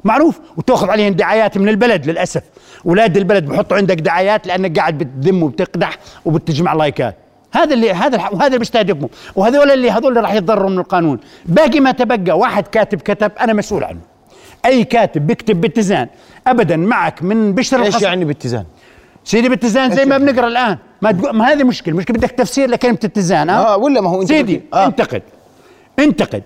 معروف؟ 0.04 0.40
وتأخذ 0.58 0.90
عليهم 0.90 1.14
دعايات 1.14 1.58
من 1.58 1.70
البلد 1.70 2.10
للأسف. 2.10 2.44
أولاد 2.86 3.18
البلد 3.18 3.46
بحطوا 3.46 3.78
عندك 3.78 3.96
دعايات 3.96 4.48
لأنك 4.48 4.80
قاعد 4.80 4.98
بتذم 4.98 5.44
وبتقدح 5.44 5.98
وبتجمع 6.26 6.74
لايكات. 6.74 7.18
هذا 7.54 7.74
اللي 7.74 7.92
هذا 7.92 8.18
وهذا 8.32 8.48
اللي 8.48 8.60
بيستهدفهم. 8.60 9.10
وهذول 9.36 9.72
اللي 9.72 9.92
هذول 9.92 10.08
اللي 10.08 10.20
راح 10.20 10.34
يتضرروا 10.34 10.70
من 10.70 10.80
القانون. 10.80 11.20
باقي 11.46 11.80
ما 11.80 11.92
تبقى. 11.92 12.38
واحد 12.38 12.68
كاتب 12.68 13.02
كتب 13.02 13.32
أنا 13.42 13.54
مسؤول 13.54 13.84
عنه. 13.84 14.00
أي 14.66 14.84
كاتب 14.84 15.28
بيكتب 15.28 15.62
باتزان. 15.62 16.08
ابدا 16.48 16.76
معك 16.76 17.24
من 17.24 17.54
بشر 17.54 17.84
إيش 17.84 18.02
يعني 18.02 18.26
باتزان؟ 18.26 18.66
سيدي 19.24 19.50
باتزان 19.50 19.92
زي 19.92 20.06
ما 20.06 20.18
بنقرأ 20.18 20.48
الآن. 20.48 20.78
ما 21.02 21.12
تقول 21.12 21.36
ما 21.36 21.46
هذه 21.46 21.64
مشكلة. 21.64 21.96
مشكلة 21.96 22.18
بدك 22.18 22.32
تفسير 22.32 22.70
لكلمة 22.70 23.00
اتزان 23.04 23.50
آه 23.50 23.78
ولا 23.78 24.02
ما 24.02 24.10
هو 24.10 24.22
انت 24.22 24.30
سيدي 24.30 24.62
آه. 24.74 24.86
انتقد. 24.86 25.22
انتقد. 26.00 26.44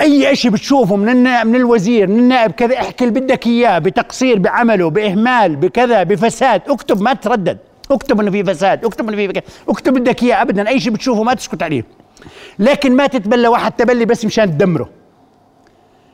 أي 0.00 0.36
شيء 0.36 0.50
بتشوفه 0.50 0.96
من 0.96 1.08
النائب 1.08 1.46
من 1.46 1.54
الوزير 1.54 2.06
من 2.06 2.18
النائب 2.18 2.50
كذا 2.50 2.76
احكي 2.80 3.04
اللي 3.04 3.20
بدك 3.20 3.46
إياه 3.46 3.78
بتقصير 3.78 4.38
بعمله 4.38 4.90
بإهمال 4.90 5.56
بكذا 5.56 6.02
بفساد. 6.02 6.62
اكتب 6.68 7.02
ما 7.02 7.14
تردد. 7.14 7.58
اكتب 7.92 8.20
انه 8.20 8.30
في 8.30 8.44
فساد 8.44 8.84
اكتب 8.84 9.08
انه 9.08 9.16
في 9.16 9.28
فكرة. 9.28 9.42
اكتب 9.68 9.94
بدك 9.94 10.22
اياه 10.22 10.42
ابدا 10.42 10.68
أي 10.68 10.80
شيء 10.80 10.92
بتشوفه 10.92 11.22
ما 11.22 11.34
تسكت 11.34 11.62
عليه. 11.62 11.84
لكن 12.58 12.96
ما 12.96 13.06
تتبلى 13.06 13.48
واحد 13.48 13.72
تبلي 13.72 14.04
بس 14.04 14.24
مشان 14.24 14.50
تدمره 14.50 14.88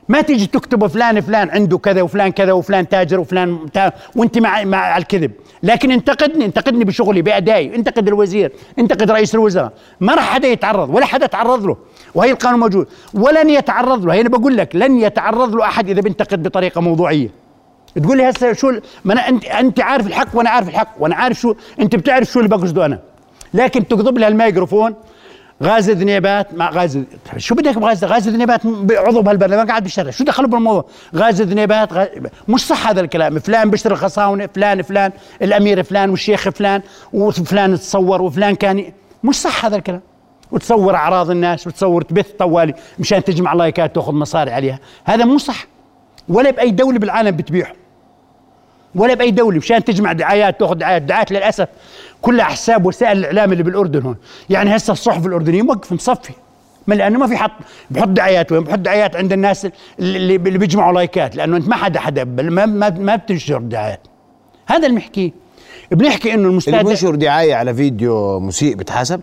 ما 0.09 0.21
تيجي 0.21 0.47
تكتب 0.47 0.87
فلان 0.87 1.21
فلان 1.21 1.49
عنده 1.49 1.77
كذا 1.77 2.01
وفلان 2.01 2.31
كذا 2.31 2.51
وفلان 2.51 2.89
تاجر 2.89 3.19
وفلان 3.19 3.71
تا 3.73 3.91
وانت 4.15 4.37
مع 4.37 4.63
مع 4.63 4.97
الكذب. 4.97 5.31
لكن 5.63 5.91
انتقدني 5.91 6.45
انتقدني 6.45 6.83
بشغلي 6.83 7.21
بأدائي. 7.21 7.75
انتقد 7.75 8.07
الوزير 8.07 8.51
انتقد 8.79 9.11
رئيس 9.11 9.35
الوزراء. 9.35 9.73
ما 9.99 10.15
راح 10.15 10.33
حدا 10.33 10.47
يتعرض 10.47 10.89
ولا 10.89 11.05
حدا 11.05 11.25
تعرض 11.25 11.65
له. 11.65 11.77
وهي 12.15 12.31
القانون 12.31 12.59
موجود 12.59 12.87
ولن 13.13 13.49
يتعرض 13.49 14.05
له. 14.05 14.21
أنا 14.21 14.29
بقول 14.29 14.57
لك 14.57 14.75
لن 14.75 14.99
يتعرض 14.99 15.55
له 15.55 15.65
أحد 15.65 15.89
إذا 15.89 16.01
بينتقد 16.01 16.43
بطريقة 16.43 16.81
موضوعية. 16.81 17.29
تقول 17.95 18.17
لي 18.17 18.29
هسه 18.29 18.53
شو 18.53 18.71
ما 19.05 19.13
أنا 19.13 19.29
انت 19.29 19.45
أنت 19.45 19.79
عارف 19.79 20.07
الحق 20.07 20.27
وأنا 20.33 20.49
عارف 20.49 20.69
الحق 20.69 20.95
وأنا 20.99 21.15
عارف 21.15 21.39
شو 21.39 21.55
أنت 21.79 21.95
بتعرف 21.95 22.31
شو 22.31 22.39
اللي 22.39 22.49
بقصده 22.49 22.85
أنا. 22.85 22.99
لكن 23.53 23.87
تقضب 23.87 24.17
لها 24.17 24.27
الميكروفون 24.27 24.95
غاز 25.63 25.89
ذنيبات 25.89 26.53
مع 26.53 26.69
غاز 26.69 26.99
شو 27.37 27.55
بدك 27.55 27.77
بغاز 27.77 28.05
غاز 28.05 28.29
ذنيبات 28.29 28.61
عضو 28.91 29.21
بهالبرلمان 29.21 29.67
قاعد 29.67 29.83
بالشارع 29.83 30.11
شو 30.11 30.23
دخله 30.23 30.47
بالموضوع؟ 30.47 30.85
غاز 31.15 31.41
ذنيبات 31.41 31.93
غاز 31.93 32.07
مش 32.47 32.67
صح 32.67 32.87
هذا 32.87 33.01
الكلام. 33.01 33.39
فلان 33.39 33.69
بيشتري 33.69 33.93
الخصاونة 33.93 34.49
فلان 34.55 34.81
فلان 34.81 35.11
الأمير 35.41 35.83
فلان 35.83 36.09
والشيخ 36.09 36.49
فلان 36.49 36.81
وفلان 37.13 37.75
تصور 37.75 38.21
وفلان 38.21 38.55
كان 38.55 38.91
مش 39.23 39.35
صح 39.35 39.65
هذا 39.65 39.75
الكلام. 39.75 40.01
وتصور 40.51 40.95
أعراض 40.95 41.29
الناس 41.29 41.67
وتصور 41.67 42.01
تبث 42.01 42.31
طوالي 42.31 42.73
مشان 42.99 43.23
تجمع 43.23 43.53
لايكات 43.53 43.95
تأخذ 43.95 44.13
مصاري 44.13 44.51
عليها. 44.51 44.79
هذا 45.05 45.25
مو 45.25 45.37
صح. 45.37 45.67
ولا 46.29 46.51
بأي 46.51 46.71
دولة 46.71 46.99
بالعالم 46.99 47.31
بتبيعه. 47.31 47.73
ولا 48.95 49.13
بأي 49.13 49.31
دولة 49.31 49.57
مشان 49.57 49.83
تجمع 49.83 50.13
دعايات 50.13 50.59
تأخذ 50.59 50.75
دعايات. 50.75 51.01
دعايات 51.01 51.31
للأسف 51.31 51.67
كلها 52.21 52.45
حساب 52.45 52.85
وسائل 52.85 53.17
الإعلام 53.17 53.51
اللي 53.51 53.63
بالأردن 53.63 54.01
هون. 54.01 54.15
يعني 54.49 54.75
هسه 54.75 54.93
الصحف 54.93 55.25
الأردنية 55.25 55.61
موقف 55.61 55.91
مصفي. 55.91 56.33
ما 56.87 56.95
لأنه 56.95 57.19
ما 57.19 57.27
في 57.27 57.37
حط 57.37 57.51
بحط 57.91 58.07
دعايات. 58.07 58.51
وين 58.51 58.63
بحط 58.63 58.79
دعايات 58.79 59.15
عند 59.15 59.33
الناس 59.33 59.67
اللي, 59.99 60.35
اللي 60.35 60.57
بيجمعوا 60.57 60.93
لايكات؟ 60.93 61.35
لأنه 61.35 61.57
أنت 61.57 61.67
ما 61.67 61.75
حدا 61.75 61.99
حدا 61.99 62.23
ما 62.23 62.65
ما, 62.65 62.89
ما 62.89 63.15
بتنشر 63.15 63.57
دعايات. 63.57 64.07
هذا 64.67 64.87
اللي 64.87 64.99
بنحكيه. 64.99 65.31
بنحكي 65.91 66.33
إنه 66.33 66.47
المستهدف 66.47 66.79
اللي 66.79 66.87
بينشر 66.87 67.15
دعاية 67.15 67.55
على 67.55 67.73
فيديو 67.73 68.39
مسيء 68.39 68.75
بتحاسب؟ 68.75 69.21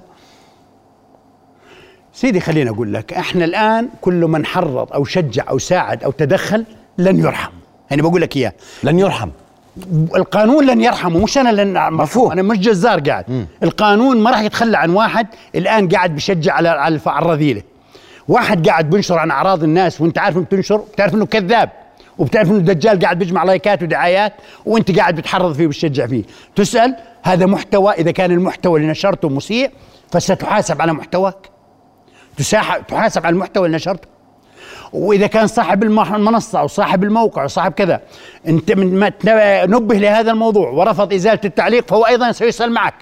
سيدي 2.12 2.40
خليني 2.40 2.70
أقول 2.70 2.94
لك 2.94 3.12
إحنا 3.12 3.44
الآن 3.44 3.88
كل 4.00 4.14
من 4.14 4.46
حرض 4.46 4.92
أو 4.92 5.04
شجع 5.04 5.44
أو 5.50 5.58
ساعد 5.58 6.04
أو 6.04 6.10
تدخل 6.10 6.64
لن 6.98 7.18
يرحم. 7.18 7.52
يعني 7.90 8.02
بقول 8.02 8.20
لك 8.20 8.36
إياه. 8.36 8.52
لن 8.82 8.98
يرحم. 8.98 9.30
القانون 10.16 10.66
لن 10.66 10.80
يرحمه 10.80 11.22
مش 11.22 11.38
أنا 11.38 11.62
لن 11.62 11.92
مفهوم. 11.92 12.32
أنا 12.32 12.42
مش 12.42 12.58
جزار 12.58 13.00
قاعد. 13.00 13.24
مم. 13.28 13.46
القانون 13.62 14.20
ما 14.20 14.30
راح 14.30 14.40
يتخلى 14.40 14.78
عن 14.78 14.90
واحد 14.90 15.26
الآن 15.54 15.88
قاعد 15.88 16.14
بشجع 16.14 16.54
على 16.54 16.68
على 16.68 17.00
الرذيلة. 17.06 17.62
واحد 18.28 18.68
قاعد 18.68 18.90
بينشر 18.90 19.18
عن 19.18 19.30
أعراض 19.30 19.62
الناس 19.62 20.00
وأنت 20.00 20.18
عارف 20.18 20.36
إنه 20.36 20.44
بتنشر 20.44 20.76
بتعرف 20.76 21.14
إنه 21.14 21.26
كذاب 21.26 21.70
وبتعرف 22.18 22.50
إنه 22.50 22.58
دجال 22.58 22.98
قاعد 22.98 23.18
بيجمع 23.18 23.44
لايكات 23.44 23.82
ودعايات 23.82 24.32
وأنت 24.66 24.98
قاعد 24.98 25.14
بتحرض 25.16 25.54
فيه 25.54 25.66
وبتشجع 25.66 26.06
فيه. 26.06 26.24
تسأل 26.56 26.96
هذا 27.22 27.46
محتوى 27.46 27.92
إذا 27.92 28.10
كان 28.10 28.30
المحتوى 28.30 28.80
اللي 28.80 28.90
نشرته 28.90 29.28
مسيء 29.28 29.70
فستحاسب 30.12 30.82
على 30.82 30.92
محتواك. 30.92 31.36
تحاسب 32.88 33.26
على 33.26 33.34
المحتوى 33.34 33.66
اللي 33.66 33.76
نشرته. 33.76 34.08
وإذا 34.92 35.26
كان 35.26 35.46
صاحب 35.46 35.82
المنصة 35.82 36.60
أو 36.60 36.66
صاحب 36.66 37.04
الموقع 37.04 37.42
أو 37.42 37.48
صاحب 37.48 37.72
كذا 37.72 38.00
أنت 38.48 38.72
من 38.72 39.10
نبه 39.70 39.96
لهذا 39.96 40.30
الموضوع 40.30 40.70
ورفض 40.70 41.12
إزالة 41.12 41.40
التعليق 41.44 41.88
فهو 41.88 42.06
أيضا 42.06 42.32
سيسأل 42.32 42.72
معك. 42.72 42.94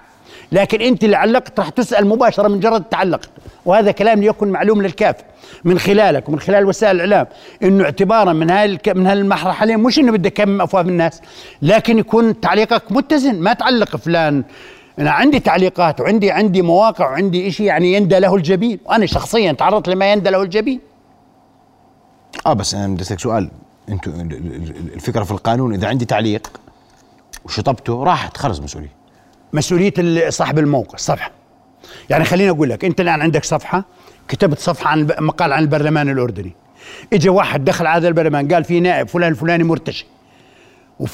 لكن 0.52 0.80
أنت 0.80 1.04
اللي 1.04 1.16
علقت 1.16 1.60
راح 1.60 1.68
تسأل 1.68 2.06
مباشرة 2.06 2.48
من 2.48 2.60
جرد 2.60 2.80
التعلق. 2.80 3.20
وهذا 3.64 3.90
كلام 3.90 4.20
ليكن 4.20 4.48
معلوم 4.48 4.82
للكاف 4.82 5.16
من 5.64 5.78
خلالك 5.78 6.28
ومن 6.28 6.40
خلال 6.40 6.66
وسائل 6.66 6.96
الإعلام 6.96 7.26
إنه 7.62 7.84
اعتبارا 7.84 8.32
من 8.32 8.50
هاي 8.50 8.64
الك... 8.64 8.88
من 8.88 9.06
هالمرحله 9.06 9.76
مش 9.76 9.98
إنه 9.98 10.12
بدك 10.12 10.32
كم 10.32 10.60
افواه 10.60 10.80
الناس 10.80 11.20
لكن 11.62 11.98
يكون 11.98 12.40
تعليقك 12.40 12.82
متزن. 12.90 13.40
ما 13.40 13.52
تعلق 13.52 13.96
فلان 13.96 14.44
أنا 14.98 15.10
عندي 15.10 15.40
تعليقات 15.40 16.00
وعندي 16.00 16.30
عندي 16.30 16.62
مواقع 16.62 17.10
وعندي 17.10 17.50
شيء 17.50 17.66
يعني 17.66 17.92
يندى 17.92 18.18
له 18.18 18.34
الجبين. 18.34 18.78
وأنا 18.84 19.06
شخصيا 19.06 19.52
تعرضت 19.52 19.88
لما 19.88 20.12
يندى 20.12 20.30
له 20.30 20.42
الجبين. 20.42 20.80
آه 22.46 22.52
بس 22.52 22.74
أنا 22.74 22.94
بدي 22.94 23.02
أسألك 23.02 23.20
سؤال. 23.20 23.50
أنتوا 23.88 24.12
الفكرة 24.94 25.24
في 25.24 25.30
القانون 25.30 25.74
إذا 25.74 25.88
عندي 25.88 26.04
تعليق 26.04 26.50
وشطبته 27.44 28.04
راحت 28.04 28.36
خلص 28.36 28.60
مسؤولية. 28.60 28.92
مسؤولية 29.52 30.30
صاحب 30.30 30.58
الموقع 30.58 30.94
الصفحه 30.94 31.30
يعني 32.10 32.24
خليني 32.24 32.50
أقول 32.50 32.70
لك 32.70 32.84
أنت 32.84 33.00
الآن 33.00 33.22
عندك 33.22 33.44
صفحة 33.44 33.84
كتبت 34.28 34.58
صفحة 34.58 34.90
عن 34.90 35.08
مقال 35.20 35.52
عن 35.52 35.62
البرلمان 35.62 36.08
الأردني. 36.08 36.52
اجى 37.12 37.28
واحد 37.28 37.64
دخل 37.64 37.86
على 37.86 38.00
هذا 38.00 38.08
البرلمان 38.08 38.52
قال 38.52 38.64
في 38.64 38.80
نائب 38.80 39.08
فلان 39.08 39.32
الفلاني 39.32 39.64
مرتشي 39.64 40.06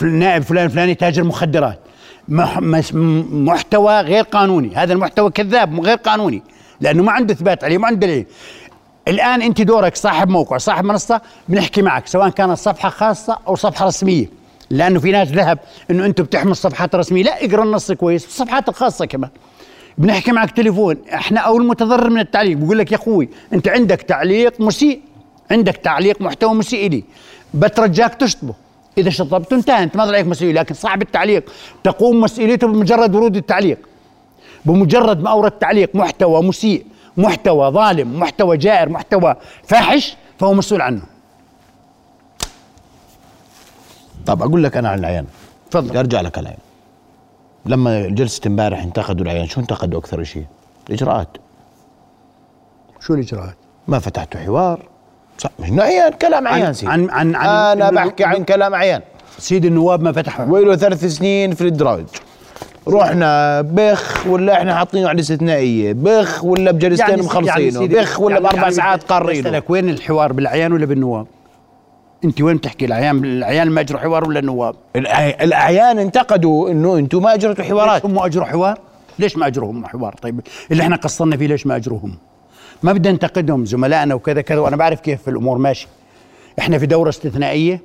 نائب 0.03 0.43
فلان 0.43 0.65
الفلاني 0.65 0.95
تاجر 0.95 1.25
مخدرات. 1.25 1.81
محتوى 2.29 4.00
غير 4.00 4.23
قانوني. 4.23 4.77
هذا 4.77 4.93
المحتوى 4.93 5.31
كذاب 5.31 5.81
غير 5.81 5.97
قانوني 5.97 6.43
لأنه 6.81 7.03
ما 7.03 7.12
عنده 7.12 7.35
إثبات 7.35 7.65
عليه 7.65 7.79
ما 7.79 7.87
عنده 7.87 8.07
دليل. 8.07 8.27
الآن 9.09 9.42
أنت 9.42 9.62
دورك 9.62 9.97
صاحب 9.97 10.28
موقع 10.28 10.57
صاحب 10.57 10.85
منصة 10.85 11.21
بنحكي 11.49 11.83
معك 11.83 12.07
سواء 12.07 12.28
كانت 12.28 12.59
صفحة 12.59 12.88
خاصة 12.88 13.38
أو 13.49 13.57
صفحة 13.57 13.87
رسمية. 13.87 14.26
لأنه 14.71 15.00
في 15.00 15.11
ناس 15.12 15.28
ذهب 15.28 15.59
إنه 15.90 16.07
أنتم 16.07 16.25
بتحمل 16.25 16.50
الصفحات 16.50 16.95
الرسميه 16.95 17.23
لا 17.23 17.45
اقرأ 17.45 17.64
النص 17.64 17.92
كويس 17.92 18.26
الصفحات 18.26 18.69
الخاصه 18.69 19.04
كمان. 19.04 19.30
بنحكي 19.99 20.33
معك 20.33 20.50
تليفون 20.50 20.97
إحنا 21.14 21.40
أو 21.40 21.57
المتضرر 21.57 22.11
من 22.11 22.21
التعليق 22.21 22.57
بقول 22.57 22.78
لك 22.78 22.92
يا 22.92 22.97
أخوي 22.97 23.28
أنت 23.52 23.69
عندك 23.69 24.02
تعليق 24.02 24.61
مسيء 24.61 25.00
عندك 25.50 25.76
تعليق 25.76 26.21
محتوى 26.21 26.54
مسيء 26.54 26.90
لي 26.90 27.04
بترجاك 27.54 28.14
تشطبه. 28.14 28.54
إذا 28.99 29.11
شطبته 29.11 29.57
انتهى 29.57 29.83
أنت 29.83 29.97
ما 29.97 30.02
عليك 30.02 30.26
مسؤوليه 30.26 30.54
لكن 30.54 30.75
صاحب 30.75 31.02
التعليق 31.02 31.52
تقوم 31.85 32.21
مسؤوليته 32.21 32.66
بمجرد 32.66 33.14
ورود 33.14 33.37
التعليق. 33.37 33.78
بمجرد 34.64 35.23
ما 35.23 35.30
أورد 35.30 35.50
تعليق 35.50 35.90
محتوى 35.95 36.42
مسيء 36.42 36.85
محتوى 37.17 37.71
ظالم 37.71 38.21
محتوى 38.21 38.57
جائر 38.57 38.88
محتوى 38.88 39.37
فاحش 39.64 40.17
فهو 40.38 40.55
مسؤول 40.55 40.81
عنه. 40.81 41.02
طب 44.26 44.43
أقول 44.43 44.64
لك 44.64 44.76
أنا 44.76 44.88
عن 44.88 44.99
العيان. 44.99 45.26
تفضل. 45.71 45.97
أرجع 45.97 46.21
لك 46.21 46.38
على 46.38 46.43
العيان. 46.43 46.61
لما 47.67 48.09
جلسة 48.09 48.40
امبارح 48.47 48.83
انتقدوا 48.83 49.25
العيان 49.25 49.47
شو 49.47 49.61
انتقدوا 49.61 50.00
أكثر 50.00 50.25
شيء؟ 50.25 50.45
الاجراءات 50.88 51.29
شو 53.00 53.14
الإجراءات؟ 53.14 53.57
ما 53.88 53.99
فتحتوا 53.99 54.40
حوار. 54.40 54.83
صح 55.38 55.50
مش 55.59 55.71
عيان 55.71 56.12
كلام 56.12 56.49
عيان 56.49 56.73
سيدي. 56.73 56.93
عن 56.93 57.11
عن 57.11 57.35
عن 57.35 57.83
أنا 57.83 57.90
بحكي 57.90 58.25
عن 58.25 58.45
كلام 58.45 58.75
عيان. 58.75 59.02
سيد 59.38 59.64
النواب 59.64 60.02
ما 60.02 60.12
فتحوا. 60.12 60.47
ويله 60.47 60.76
ثلاث 60.76 61.05
سنين 61.05 61.55
في 61.55 61.61
الادراج 61.61 62.07
رحنا 62.92 63.61
بخ 63.61 64.26
ولا 64.26 64.52
إحنا 64.52 64.75
حاطينه 64.75 65.09
على 65.09 65.14
الاستثنائيه 65.14 65.92
بخ 65.92 66.44
ولا 66.44 66.70
بجلستين 66.70 67.18
مخلصينه 67.18 67.70
سيدي- 67.80 67.94
بخ 67.97 68.20
ولا 68.20 68.35
يعني- 68.35 68.44
بأربع 68.44 68.61
يعني 68.62 68.75
ساعات 68.75 69.02
قارينه 69.02 69.40
بسألك 69.50 69.70
وين 69.70 69.88
الحوار 69.88 70.32
بالأعيان 70.32 70.73
ولا 70.73 70.87
بالنواب؟ 70.87 71.26
أنت 72.25 72.40
وين 72.42 72.56
بتحكي 72.56 72.85
الأعيان 72.85 73.25
الأعيان 73.25 73.70
ما 73.70 73.80
أجروا 73.80 74.00
حوار 74.00 74.25
ولا 74.28 74.38
النواب؟ 74.38 74.75
الأعيان 75.40 75.99
انتقدوا 75.99 76.70
إنه 76.70 76.97
أنتم 76.99 77.23
ما 77.23 77.35
أجرتوا 77.35 77.64
حوارات 77.64 78.04
هم 78.06 78.18
أجروا 78.18 78.47
حوار؟ 78.47 78.78
ليش 79.18 79.37
ما 79.37 79.47
أجروا 79.47 79.70
هم 79.70 79.87
حوار؟ 79.87 80.14
طيب 80.23 80.40
اللي 80.73 80.82
إحنا 80.82 80.97
قصرنا 80.97 81.37
فيه 81.37 81.47
ليش 81.47 81.66
ما 81.66 81.76
أجروهم؟ 81.76 82.14
ما 82.82 82.92
بدنا 82.92 83.12
ننتقدهم 83.12 83.64
زملائنا 83.66 84.14
وكذا 84.14 84.40
كذا 84.40 84.59
وأنا 84.59 84.76
بعرف 84.76 85.00
كيف 85.00 85.28
الأمور 85.28 85.59
ماشيه. 85.59 85.87
إحنا 86.59 86.78
في 86.78 86.87
دورة 86.87 87.09
استثنائية 87.09 87.80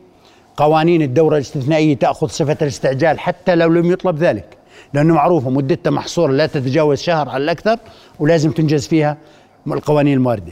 قوانين 0.58 1.02
الدورة 1.02 1.36
الاستثنائية 1.36 1.96
تأخذ 1.96 2.28
صفة 2.28 2.58
الاستعجال 2.62 3.20
حتى 3.20 3.56
لو 3.56 3.70
لم 3.70 3.92
يطلب 3.92 4.18
ذلك 4.18 4.58
لأنه 4.94 5.14
معروفه 5.14 5.50
مدتها 5.50 5.92
محصورة 5.92 6.32
لا 6.32 6.46
تتجاوز 6.46 7.00
شهر 7.02 7.30
على 7.30 7.44
الأكثر 7.44 7.78
ولازم 8.20 8.52
تنجز 8.52 8.88
فيها 8.88 9.18
القوانين 9.68 10.14
الموارده. 10.18 10.52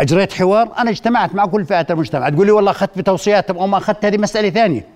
أجريت 0.00 0.32
حوار 0.32 0.68
أنا 0.78 0.90
اجتمعت 0.90 1.34
مع 1.34 1.46
كل 1.46 1.64
فئات 1.64 1.90
المجتمع. 1.90 2.28
تقول 2.28 2.46
لي 2.46 2.52
والله 2.52 2.70
أخذت 2.70 2.98
بتوصيات 2.98 3.50
أو 3.50 3.66
ما 3.66 3.78
أخذت 3.78 4.04
هذه 4.04 4.16
مسألة 4.18 4.50
ثانية. 4.50 4.86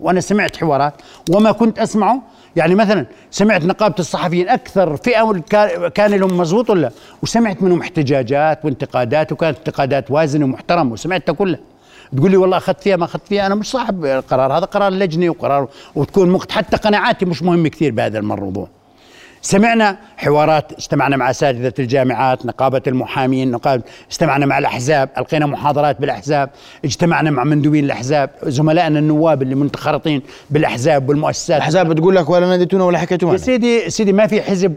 وأنا 0.00 0.20
سمعت 0.20 0.56
حوارات. 0.56 0.94
وما 1.30 1.52
كنت 1.52 1.78
أسمعه 1.78 2.22
يعني 2.56 2.74
مثلا 2.74 3.06
سمعت 3.30 3.64
نقابة 3.64 3.94
الصحفيين 3.98 4.48
أكثر 4.48 4.96
فئة 4.96 5.42
كا- 5.50 5.88
كان 5.88 6.10
لهم 6.14 6.38
مزبوط 6.38 6.70
ولا 6.70 6.90
وسمعت 7.22 7.62
منهم 7.62 7.80
احتجاجات 7.80 8.64
وانتقادات 8.64 9.32
وكانت 9.32 9.58
انتقادات 9.58 10.10
وازنة 10.10 10.44
ومحترمة 10.44 10.92
وسمعتها 10.92 11.32
كلها. 11.32 11.60
تقول 12.16 12.30
لي 12.30 12.36
والله 12.36 12.56
أخذت 12.56 12.80
فيها 12.80 12.96
ما 12.96 13.04
أخذت 13.04 13.28
فيها 13.28 13.46
أنا 13.46 13.54
مش 13.54 13.70
صاحب 13.70 14.06
قرار 14.06 14.58
هذا 14.58 14.64
قرار 14.64 14.92
لجنه 14.92 15.30
وقرار 15.30 15.68
وتكون 15.94 16.30
مقت 16.30 16.52
حتى 16.52 16.76
قناعاتي 16.76 17.24
مش 17.24 17.42
مهم 17.42 17.68
كثير 17.68 17.92
بهذا 17.92 18.18
الموضوع. 18.18 18.68
سمعنا 19.42 19.96
حوارات 20.16 20.72
استمعنا 20.72 21.16
مع 21.16 21.30
أساتذة 21.30 21.72
الجامعات 21.78 22.46
نقابة 22.46 22.82
المحامين 22.86 23.50
نقابة 23.50 23.82
استمعنا 24.12 24.46
مع 24.46 24.58
الأحزاب 24.58 25.08
ألقينا 25.18 25.46
محاضرات 25.46 26.00
بالأحزاب 26.00 26.50
اجتمعنا 26.84 27.30
مع 27.30 27.44
مندوبين 27.44 27.84
الأحزاب 27.84 28.30
زملائنا 28.42 28.98
النواب 28.98 29.42
اللي 29.42 29.54
منخرطين 29.54 30.22
بالأحزاب 30.50 31.08
والمؤسسات. 31.08 31.56
الأحزاب 31.56 31.88
بتقول 31.88 32.16
لك 32.16 32.30
ولا 32.30 32.46
ناديتونا 32.46 32.84
ولا 32.84 32.98
حكيتوا 32.98 33.32
يا 33.32 33.36
سيدي 33.36 33.90
سيدي 33.90 34.12
ما 34.12 34.26
في 34.26 34.42
حزب. 34.42 34.74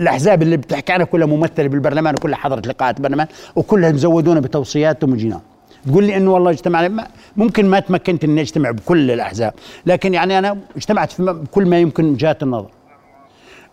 الأحزاب 0.00 0.42
اللي 0.42 0.56
بتحكي 0.56 0.92
عنها 0.92 1.06
كلها 1.06 1.26
ممثلة 1.26 1.68
بالبرلمان 1.68 2.14
وكلها 2.14 2.38
حضرت 2.38 2.66
لقاءات 2.66 3.00
برلمان 3.00 3.26
وكلها 3.56 3.92
مزودونا 3.92 4.40
بتوصياتهم 4.40 5.12
وجينا 5.12 5.40
تقول 5.86 6.04
لي 6.04 6.16
إنه 6.16 6.32
والله 6.32 6.50
اجتمعنا 6.50 7.08
ممكن 7.36 7.66
ما 7.66 7.80
تمكنت 7.80 8.24
إني 8.24 8.40
أجتمع 8.40 8.70
بكل 8.70 9.10
الأحزاب 9.10 9.54
لكن 9.86 10.14
يعني 10.14 10.38
أنا 10.38 10.58
اجتمعت 10.76 11.12
في 11.12 11.22
بكل 11.22 11.66
ما 11.66 11.78
يمكن 11.78 12.04
من 12.04 12.12
وجهات 12.12 12.42
النظر 12.42 12.70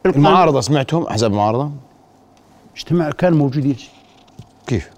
المعارضة 0.06 0.62
سمعتهم 0.62 1.04
أحزاب 1.04 1.32
المعارضة 1.32 1.72
اجتماع 2.76 3.12
كانوا 3.12 3.38
موجودين 3.38 3.76
كيف؟ 4.68 4.90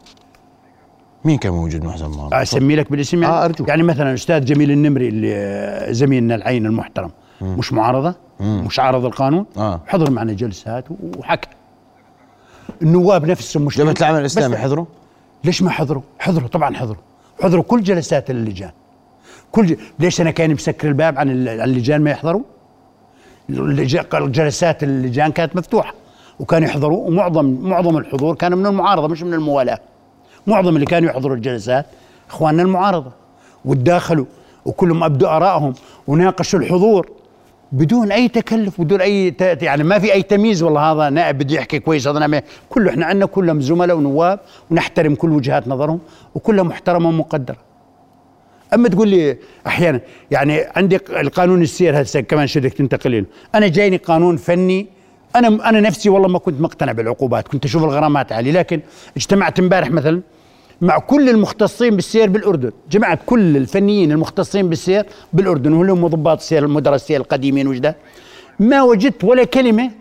مين 1.25 1.37
كان 1.37 1.53
موجود 1.53 1.83
مع 1.83 1.91
أحزاب 1.91 2.11
المعارضة؟ 2.11 2.41
أسمي 2.41 2.75
لك 2.75 2.91
بالاسم 2.91 3.23
يعني 3.23 3.35
آه، 3.35 3.45
أرجوك. 3.45 3.67
يعني 3.67 3.83
مثلا 3.83 4.09
الاستاذ 4.09 4.45
جميل 4.45 4.71
النمري 4.71 5.07
اللي 5.07 5.87
زميلنا 5.93 6.35
العين 6.35 6.65
المحترم 6.65 7.11
مش 7.41 7.73
معارضة 7.73 8.15
مش 8.39 8.79
عارض 8.79 9.05
القانون 9.05 9.45
آه. 9.57 9.81
حضر 9.87 10.11
معنا 10.11 10.33
جلسات 10.33 10.85
وحكى 11.17 11.49
النواب 12.81 13.25
نفسهم 13.25 13.65
مش 13.65 13.77
جبهه 13.77 13.95
العمل 13.99 14.19
الإسلامي 14.19 14.57
حضروا؟ 14.57 14.85
ليش 15.43 15.61
ما 15.61 15.69
حضروا؟ 15.69 16.01
حضروا 16.19 16.47
طبعا 16.47 16.75
حضروا 16.75 17.01
حضروا 17.41 17.63
كل 17.63 17.83
جلسات 17.83 18.29
اللجان. 18.29 18.71
كل 19.51 19.65
ج... 19.65 19.75
ليش 19.99 20.21
أنا 20.21 20.31
كان 20.31 20.53
مسكر 20.53 20.87
الباب 20.87 21.19
عن 21.19 21.29
ال- 21.31 21.61
عن 21.61 21.69
اللجان 21.69 22.01
ما 22.01 22.11
يحضروا؟ 22.11 22.41
جلسات 24.29 24.83
اللجان 24.83 25.31
كانت 25.31 25.55
مفتوحة 25.55 25.93
وكانوا 26.39 26.67
يحضروا 26.67 27.07
ومعظم 27.07 27.45
معظم 27.61 27.97
الحضور 27.97 28.35
كان 28.35 28.57
من 28.57 28.65
المعارضة 28.65 29.07
مش 29.07 29.23
من 29.23 29.33
الموالاة. 29.33 29.79
معظم 30.47 30.75
اللي 30.75 30.85
كانوا 30.85 31.09
يحضروا 31.09 31.35
الجلسات 31.35 31.85
إخواننا 32.29 32.61
المعارضة. 32.63 33.11
وتداخلوا 33.65 34.25
وكلهم 34.65 35.03
أبدوا 35.03 35.29
آرائهم 35.29 35.73
وناقشوا 36.07 36.59
الحضور. 36.59 37.09
بدون 37.71 38.11
أي 38.11 38.27
تكلف 38.27 38.81
بدون 38.81 39.01
أي. 39.01 39.35
يعني 39.61 39.83
ما 39.83 39.99
في 39.99 40.13
أي 40.13 40.23
تمييز. 40.23 40.63
والله 40.63 40.91
هذا 40.91 41.09
نائب 41.09 41.37
بده 41.37 41.55
يحكي 41.55 41.79
كويس. 41.79 42.07
هذا 42.07 42.19
نائب 42.19 42.43
كله 42.69 42.89
إحنا 42.89 43.05
عندنا 43.05 43.25
كلهم 43.25 43.61
زملاء 43.61 43.97
ونواب 43.97 44.39
ونحترم 44.71 45.15
كل 45.15 45.31
وجهات 45.31 45.67
نظرهم 45.67 45.99
وكلها 46.35 46.63
محترمة 46.63 47.09
ومقدرة. 47.09 47.57
أما 48.73 48.89
تقول 48.89 49.07
لي 49.07 49.37
أحيانا 49.67 50.01
يعني 50.31 50.59
عندي 50.75 50.95
القانون 50.95 51.61
السير 51.61 52.01
هسه 52.01 52.19
كمان 52.19 52.47
شو 52.47 52.59
بدك 52.59 52.73
تنتقل 52.73 53.11
له 53.11 53.25
أنا 53.55 53.67
جايني 53.67 53.97
قانون 53.97 54.37
فني 54.37 54.87
أنا 55.35 55.69
أنا 55.69 55.79
نفسي 55.79 56.09
والله 56.09 56.27
ما 56.27 56.39
كنت 56.39 56.61
مقتنع 56.61 56.91
بالعقوبات 56.91 57.47
كنت 57.47 57.65
أشوف 57.65 57.83
الغرامات 57.83 58.31
عالية. 58.31 58.51
لكن 58.51 58.81
اجتمعت 59.17 59.59
إمبارح 59.59 59.91
مثلا 59.91 60.21
مع 60.81 60.99
كل 60.99 61.29
المختصين 61.29 61.95
بالسير 61.95 62.29
بالأردن. 62.29 62.71
جمعت 62.91 63.19
كل 63.25 63.57
الفنيين 63.57 64.11
المختصين 64.11 64.69
بالسير 64.69 65.05
بالأردن 65.33 65.73
وهم 65.73 66.07
ضباط 66.07 66.37
السير 66.37 66.63
المدراء 66.65 66.95
السير 66.95 67.21
القديمين 67.21 67.67
وجده 67.67 67.95
ما 68.59 68.81
وجدت 68.83 69.23
ولا 69.23 69.43
كلمة 69.43 69.91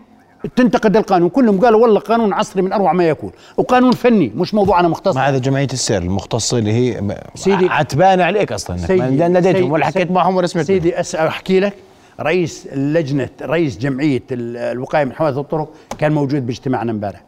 تنتقد 0.56 0.96
القانون. 0.96 1.28
كلهم 1.28 1.60
قالوا 1.60 1.82
والله 1.82 2.00
قانون 2.00 2.32
عصري 2.32 2.62
من 2.62 2.72
أروع 2.72 2.92
ما 2.92 3.08
يكون 3.08 3.30
وقانون 3.56 3.92
فني 3.92 4.32
مش 4.36 4.54
موضوع 4.54 4.80
أنا 4.80 4.88
مختص. 4.88 5.14
ما 5.16 5.28
هذا 5.28 5.38
جمعية 5.38 5.68
السير 5.72 6.02
المختصة 6.02 6.58
اللي 6.58 6.72
هي 6.72 7.16
سيدي. 7.34 7.66
عتبانه 7.68 8.24
عليك 8.24 8.52
أصلا 8.52 8.76
سيدي- 8.76 9.28
ناديتهم 9.28 9.72
ولا 9.72 9.86
حكيت 9.86 10.10
معهم 10.10 10.36
ولا 10.36 10.46
سمعت. 10.46 10.66
سيدي 10.66 11.00
أحكي 11.00 11.60
لك. 11.60 11.72
رئيس 12.20 12.66
اللجنه 12.72 13.28
رئيس 13.42 13.78
جمعية 13.78 14.22
ال- 14.32 14.56
الوقاية 14.56 15.04
من 15.04 15.12
حوادث 15.12 15.38
الطرق 15.38 15.68
كان 15.98 16.12
موجود 16.12 16.46
باجتماعنا 16.46 16.92
امبارح. 16.92 17.22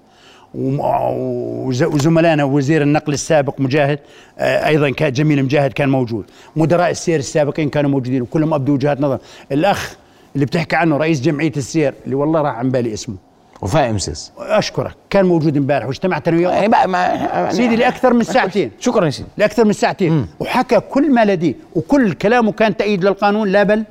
وزملائنا 0.54 2.44
وزير 2.44 2.82
النقل 2.82 3.12
السابق 3.12 3.60
مجاهد 3.60 3.98
آه، 4.38 4.66
أيضا 4.66 4.90
كان 4.90 5.12
جميل 5.12 5.44
مجاهد 5.44 5.72
كان 5.72 5.88
موجود. 5.88 6.24
مدراء 6.56 6.90
السير 6.90 7.18
السابقين 7.18 7.68
كانوا 7.68 7.90
موجودين 7.90 8.22
وكلهم 8.22 8.54
أبدوا 8.54 8.74
وجهات 8.74 9.00
نظر. 9.00 9.18
الأخ 9.52 9.96
اللي 10.34 10.46
بتحكي 10.46 10.76
عنه 10.76 10.96
رئيس 10.96 11.20
جمعية 11.20 11.52
السير 11.56 11.94
اللي 12.04 12.14
والله 12.14 12.40
راح 12.40 12.54
عن 12.54 12.70
بالي 12.70 12.94
اسمه. 12.94 13.16
وفاء 13.62 13.90
امسس 13.90 14.32
أشكرك. 14.38 14.94
كان 15.10 15.24
موجود 15.24 15.56
امبارح 15.56 15.86
واجتمعت 15.86 16.28
أنا 16.28 16.36
وياه. 16.36 16.68
ما 16.68 16.86
ما 16.86 17.52
سيدي 17.52 17.76
لأكثر 17.76 18.12
من 18.12 18.22
ساعتين. 18.22 18.70
شكرا 18.80 19.04
يا 19.04 19.10
سيدي. 19.10 19.28
لأكثر 19.36 19.64
من 19.64 19.72
ساعتين. 19.72 20.26
وحكى 20.40 20.80
كل 20.80 21.12
ما 21.12 21.24
لديه 21.24 21.54
وكل 21.74 22.12
كلامه 22.12 22.52
كان 22.52 22.76
تأييد 22.76 23.04
للقانون 23.04 23.48
لا 23.48 23.62
بل 23.62 23.84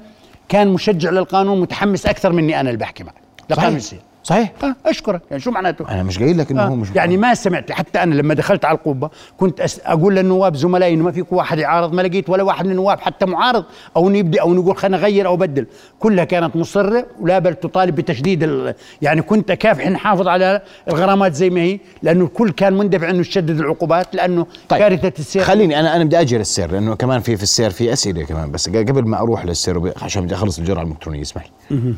كان 0.49 0.67
مشجع 0.67 1.09
للقانون 1.09 1.61
متحمس 1.61 2.05
أكثر 2.05 2.31
مني 2.31 2.59
أنا 2.59 2.69
اللي 2.69 2.79
بحكي 2.79 3.03
معك 3.03 3.15
لقانون 3.49 3.75
السير. 3.75 3.99
صحيح. 4.23 4.51
آه 4.63 4.75
أشكرك. 4.85 5.21
يعني 5.31 5.41
شو 5.43 5.51
معناته؟ 5.51 5.89
أنا 5.89 6.03
مش 6.03 6.19
قايل 6.19 6.37
لك 6.37 6.51
إنه 6.51 6.61
هو 6.63 6.71
آه 6.73 6.75
مش 6.75 6.87
يعني 6.95 7.17
ما 7.17 7.33
سمعت 7.33 7.71
حتى 7.71 8.03
أنا 8.03 8.15
لما 8.15 8.33
دخلت 8.33 8.65
على 8.65 8.77
القبة 8.77 9.09
كنت 9.37 9.59
أس 9.61 9.81
أقول 9.85 10.15
للنواب 10.15 10.55
زملائي 10.55 10.93
إنه 10.93 11.03
ما 11.03 11.11
فيك 11.11 11.33
واحد 11.33 11.57
يعارض 11.59 11.93
ما 11.93 12.01
لقيت 12.01 12.29
ولا 12.29 12.43
واحد 12.43 12.65
من 12.65 12.71
النواب 12.71 12.99
حتى 12.99 13.25
معارض 13.25 13.63
أو 13.95 14.09
نبدأ 14.09 14.41
أو 14.41 14.53
نقول 14.53 14.77
خلينا 14.77 14.97
نغير 14.97 15.27
أو 15.27 15.37
بدل 15.37 15.65
كلها 15.99 16.23
كانت 16.23 16.55
مصرة 16.55 17.05
ولا 17.19 17.39
بل 17.39 17.55
تطالب 17.55 17.95
بتشديد 17.95 18.43
ال- 18.43 18.75
يعني 19.01 19.21
كنت 19.21 19.51
كافح 19.51 19.87
نحافظ 19.87 20.27
على 20.27 20.61
الغرامات 20.87 21.33
زي 21.33 21.49
ما 21.49 21.61
هي 21.61 21.79
لأنه 22.03 22.25
الكل 22.25 22.51
كان 22.51 22.73
مندفع 22.73 23.09
إنه 23.09 23.19
يشدد 23.19 23.59
العقوبات 23.59 24.15
لأنه 24.15 24.45
طيب. 24.69 24.79
كارثة 24.79 25.13
السير. 25.19 25.43
خليني 25.43 25.79
أنا 25.79 25.95
أنا 25.95 26.03
بدي 26.03 26.19
أجي 26.21 26.37
للسير 26.37 26.71
لأنه 26.71 26.95
كمان 26.95 27.19
في 27.21 27.37
في 27.37 27.43
السير 27.43 27.69
في 27.69 27.93
أسئلة 27.93 28.23
كمان 28.25 28.51
بس 28.51 28.69
قبل 28.69 29.07
ما 29.07 29.17
أروح 29.19 29.45
للسير 29.45 29.91
عشان 30.01 30.25
بدي 30.25 30.35
أخلص 30.35 30.59
الجرعة 30.59 30.83
الالكترونيه 30.83 31.21
اسمح 31.21 31.43
لي. 31.71 31.93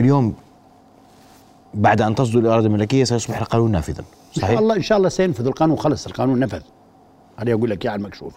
اليوم 0.00 0.34
بعد 1.74 2.02
أن 2.02 2.14
تصدر 2.14 2.38
الاراده 2.38 2.66
الملكية 2.66 3.04
سيصبح 3.04 3.40
القانون 3.40 3.70
نافذا 3.70 4.00
ان 4.00 4.04
شاء 4.32 4.44
صحيح؟ 4.44 4.58
الله 4.58 4.76
إن 4.76 4.82
شاء 4.82 4.98
الله 4.98 5.08
سينفذ 5.08 5.46
القانون 5.46 5.78
خلص 5.78 6.06
القانون 6.06 6.38
نفذ. 6.38 6.60
هذا 7.36 7.52
أقول 7.52 7.70
لك 7.70 7.84
يا 7.84 7.90
على 7.90 7.98
المكشوف 7.98 8.34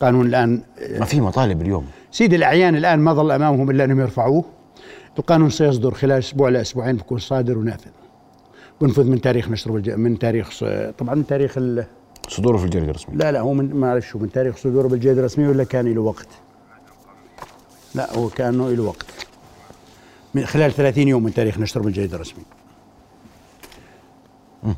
قانون 0.00 0.26
الآن 0.26 0.62
ما 0.98 1.04
في 1.04 1.20
مطالب 1.20 1.62
اليوم. 1.62 1.86
سيدي 2.10 2.36
الأعيان 2.36 2.76
الآن 2.76 2.98
ما 2.98 3.14
ظل 3.14 3.30
أمامهم 3.30 3.70
إلا 3.70 3.84
أنهم 3.84 4.00
يرفعوه. 4.00 4.44
القانون 5.18 5.50
سيصدر 5.50 5.94
خلال 5.94 6.18
أسبوع 6.18 6.48
لاسبوعين 6.48 6.96
بيكون 6.96 7.18
صادر 7.18 7.58
ونافذ. 7.58 7.90
بنفذ 8.80 9.04
من 9.04 9.20
تاريخ 9.20 9.48
نشر. 9.48 9.96
من 9.96 10.18
تاريخ 10.18 10.64
طبعا 10.98 11.14
من 11.14 11.26
تاريخ 11.26 11.58
ال... 11.58 11.84
صدوره 12.28 12.56
في 12.56 12.64
الجريدة 12.64 12.90
الرسمية. 12.90 13.16
لا 13.16 13.32
لا 13.32 13.40
هو 13.40 13.52
من 13.52 13.74
ما 13.74 13.88
اعرف 13.88 14.08
شو 14.08 14.18
من 14.18 14.32
تاريخ 14.32 14.56
صدوره 14.56 14.88
بالجريدة 14.88 15.20
الرسمية 15.20 15.48
ولا 15.48 15.64
كان 15.64 15.94
له 15.94 16.00
وقت؟ 16.00 16.28
لا 17.94 18.18
هو 18.18 18.28
كانه 18.28 18.70
له 18.70 18.82
وقت. 18.82 19.23
من 20.34 20.46
خلال 20.46 20.72
30 20.72 21.08
يوم 21.08 21.22
من 21.22 21.34
تاريخ 21.34 21.58
نشره 21.58 21.82
بالجريدة 21.82 22.16
الرسمية. 22.16 22.44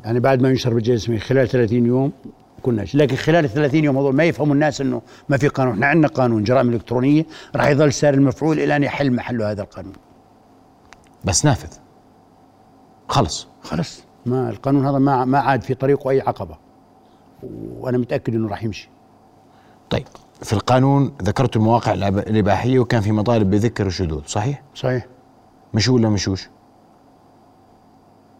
يعني 0.05 0.19
بعد 0.19 0.41
ما 0.41 0.49
ينشر 0.49 0.73
بالجريدة 0.73 0.97
الرسمية 0.97 1.19
خلال 1.19 1.47
30 1.47 1.85
يوم 1.85 2.11
كناش 2.63 2.95
لكن 2.95 3.15
خلال 3.15 3.45
ال 3.45 3.49
30 3.49 3.83
يوم 3.83 3.97
هذول 3.97 4.15
ما 4.15 4.23
يفهموا 4.23 4.53
الناس 4.53 4.81
إنه 4.81 5.01
ما 5.29 5.37
في 5.37 5.47
قانون. 5.47 5.73
إحنا 5.73 5.87
عندنا 5.87 6.07
قانون 6.07 6.43
جرائم 6.43 6.69
إلكترونية 6.69 7.25
راح 7.55 7.67
يظل 7.67 7.93
سار 7.93 8.13
المفعول 8.13 8.59
إلى 8.59 8.75
أن 8.75 8.83
يحل 8.83 9.11
محله 9.11 9.51
هذا 9.51 9.61
القانون. 9.61 9.93
بس 11.25 11.45
نافذ. 11.45 11.77
خلص. 13.07 13.47
خلص. 13.61 14.03
ما 14.25 14.49
القانون 14.49 14.85
هذا 14.85 14.97
ما 14.97 15.25
ما 15.25 15.39
عاد 15.39 15.61
في 15.61 15.73
طريقه 15.73 16.09
أي 16.09 16.21
عقبة. 16.21 16.57
وأنا 17.79 17.97
متأكد 17.97 18.35
إنه 18.35 18.47
راح 18.47 18.63
يمشي. 18.63 18.89
طيب 19.89 20.07
في 20.43 20.53
القانون 20.53 21.13
ذكرت 21.23 21.55
المواقع 21.55 21.93
الإباحية 21.93 22.79
وكان 22.79 23.01
في 23.01 23.11
مطالب 23.11 23.49
بذكر 23.49 23.87
الشذوذ 23.87 24.21
صحيح؟ 24.25 24.63
صحيح. 24.75 25.05
مشوا 25.73 25.95
ولا 25.95 26.09
مشوش 26.09 26.47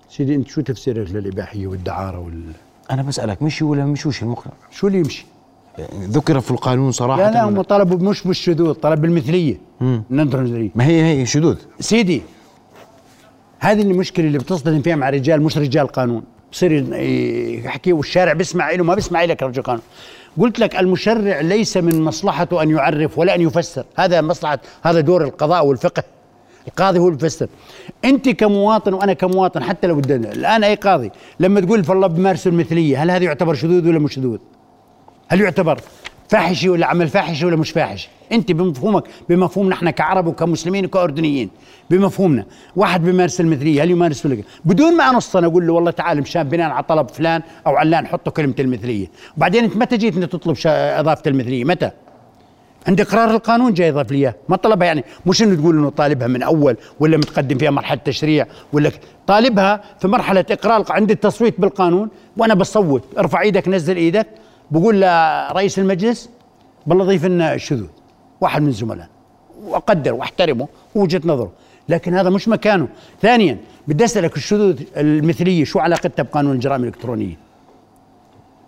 سيدي 0.09 0.35
أنت 0.35 0.47
شو 0.47 0.61
تفسيرك 0.61 1.11
للإباحية 1.11 1.67
والدعارة 1.67 2.19
وال 2.19 2.43
أنا 2.91 3.01
بسألك 3.01 3.41
مشوا 3.41 3.71
ولا 3.71 3.85
مشوش 3.85 4.23
المقنع 4.23 4.53
شو 4.71 4.87
اللي 4.87 4.97
يمشي؟ 4.97 5.25
ذكر 5.93 6.39
في 6.39 6.51
القانون 6.51 6.91
صراحة 6.91 7.21
لا 7.21 7.31
لا 7.31 7.43
هم 7.43 7.61
طلبوا 7.61 8.09
مش 8.09 8.27
بالشذوذ 8.27 8.73
طلب 8.73 9.01
بالمثلية. 9.01 9.57
ننظر 10.11 10.41
نظرية. 10.41 10.69
ما 10.75 10.85
هي 10.85 11.03
هي 11.03 11.25
شذوذ. 11.25 11.57
سيدي 11.79 12.21
هذه 13.59 13.81
المشكلة 13.81 14.27
اللي 14.27 14.37
بتصطدم 14.37 14.81
فيها 14.81 14.95
مع 14.95 15.09
رجال 15.09 15.41
مش 15.41 15.57
رجال 15.57 15.87
قانون. 15.87 16.23
بصير 16.51 16.93
يحكي 17.65 17.93
والشارع 17.93 18.33
بيسمع 18.33 18.71
له 18.71 18.83
ما 18.83 18.95
بيسمع 18.95 19.23
لك 19.23 19.43
رجل 19.43 19.61
قانون. 19.61 19.81
قلت 20.37 20.59
لك 20.59 20.75
المشرع 20.75 21.41
ليس 21.41 21.77
من 21.77 22.01
مصلحته 22.01 22.63
أن 22.63 22.69
يعرف 22.69 23.19
ولا 23.19 23.35
أن 23.35 23.41
يفسر. 23.41 23.85
هذا 23.95 24.21
مصلحة 24.21 24.59
هذا 24.83 24.99
دور 24.99 25.23
القضاء 25.23 25.65
والفقه. 25.65 26.03
القاضي 26.67 26.99
هو 26.99 27.07
اللي 27.09 27.47
انت 28.05 28.29
كمواطن 28.29 28.93
وأنا 28.93 29.13
كمواطن 29.13 29.63
حتى 29.63 29.87
لو 29.87 29.95
بدنا 29.95 30.31
الآن 30.31 30.63
أي 30.63 30.75
قاضي 30.75 31.11
لما 31.39 31.61
تقول 31.61 31.83
فالله 31.83 32.07
بمارس 32.07 32.47
المثلية 32.47 33.03
هل 33.03 33.11
هذا 33.11 33.23
يعتبر 33.23 33.53
شذوذ 33.53 33.87
ولا 33.87 33.99
مش 33.99 34.13
شذوذ؟ 34.13 34.37
هل 35.27 35.41
يعتبر 35.41 35.79
فاحشي 36.29 36.69
ولا 36.69 36.85
عمل 36.87 37.07
فاحشي 37.07 37.45
ولا 37.45 37.55
مش 37.55 37.71
فاحشي؟ 37.71 38.09
انت 38.31 38.51
بمفهومك 38.51 39.03
بمفهومنا 39.29 39.75
إحنا 39.75 39.91
كعرب 39.91 40.27
وكمسلمين 40.27 40.85
وكأردنيين 40.85 41.49
بمفهومنا. 41.89 42.45
واحد 42.75 43.03
بيمارس 43.03 43.41
المثلية 43.41 43.83
هل 43.83 43.91
يمارس 43.91 44.25
ولا 44.25 44.33
لا؟ 44.33 44.43
بدون 44.65 44.97
ما 44.97 45.09
أنص 45.09 45.35
أنا 45.35 45.47
أقول 45.47 45.67
له 45.67 45.73
والله 45.73 45.91
تعال 45.91 46.21
مشان 46.21 46.43
بناء 46.43 46.69
على 46.71 46.83
طلب 46.83 47.09
فلان 47.09 47.41
أو 47.67 47.75
علان 47.75 48.07
حطوا 48.07 48.33
كلمة 48.33 48.55
المثلية. 48.59 49.07
وبعدين 49.37 49.63
أنت 49.63 49.77
متى 49.77 49.97
جيت 49.97 50.17
أنت 50.17 50.31
تطلب 50.31 50.55
إضافة 50.65 51.21
المثلية؟ 51.27 51.63
متى؟ 51.63 51.91
عند 52.87 53.01
إقرار 53.01 53.31
القانون 53.31 53.73
جاي 53.73 53.87
يضاف 53.87 54.11
لي 54.11 54.33
ما 54.49 54.55
طلبها 54.55 54.87
يعني 54.87 55.03
مش 55.25 55.43
إنه 55.43 55.55
تقول 55.55 55.77
إنه 55.77 55.89
طالبها 55.89 56.27
من 56.27 56.43
أول 56.43 56.77
ولا 56.99 57.17
متقدم 57.17 57.57
فيها 57.57 57.71
مرحلة 57.71 57.99
تشريع 58.05 58.47
ولا 58.73 58.91
طالبها 59.27 59.81
في 59.99 60.07
مرحلة 60.07 60.45
إقرار 60.51 60.85
عند 60.89 61.11
التصويت 61.11 61.61
بالقانون. 61.61 62.09
وأنا 62.37 62.53
بصوت 62.53 63.03
ارفع 63.17 63.41
إيدك 63.41 63.67
نزل 63.67 63.95
إيدك. 63.95 64.27
بقول 64.71 65.01
لرئيس 65.01 65.79
المجلس 65.79 66.29
بالله 66.87 67.05
ضيف 67.05 67.25
لنا 67.25 67.53
الشذوذ 67.53 67.87
واحد 68.41 68.61
من 68.61 68.67
الزملاء 68.67 69.09
وأقدر 69.63 70.13
وأحترمه 70.13 70.67
ووجهة 70.95 71.21
نظره. 71.25 71.51
لكن 71.89 72.13
هذا 72.13 72.29
مش 72.29 72.47
مكانه. 72.47 72.87
ثانيا 73.21 73.57
بدي 73.87 74.05
أسألك 74.05 74.37
الشذوذ 74.37 74.81
المثلية 74.97 75.63
شو 75.63 75.79
علاقتها 75.79 76.23
بقانون 76.23 76.55
الجرائم 76.55 76.81
الإلكترونية؟ 76.81 77.37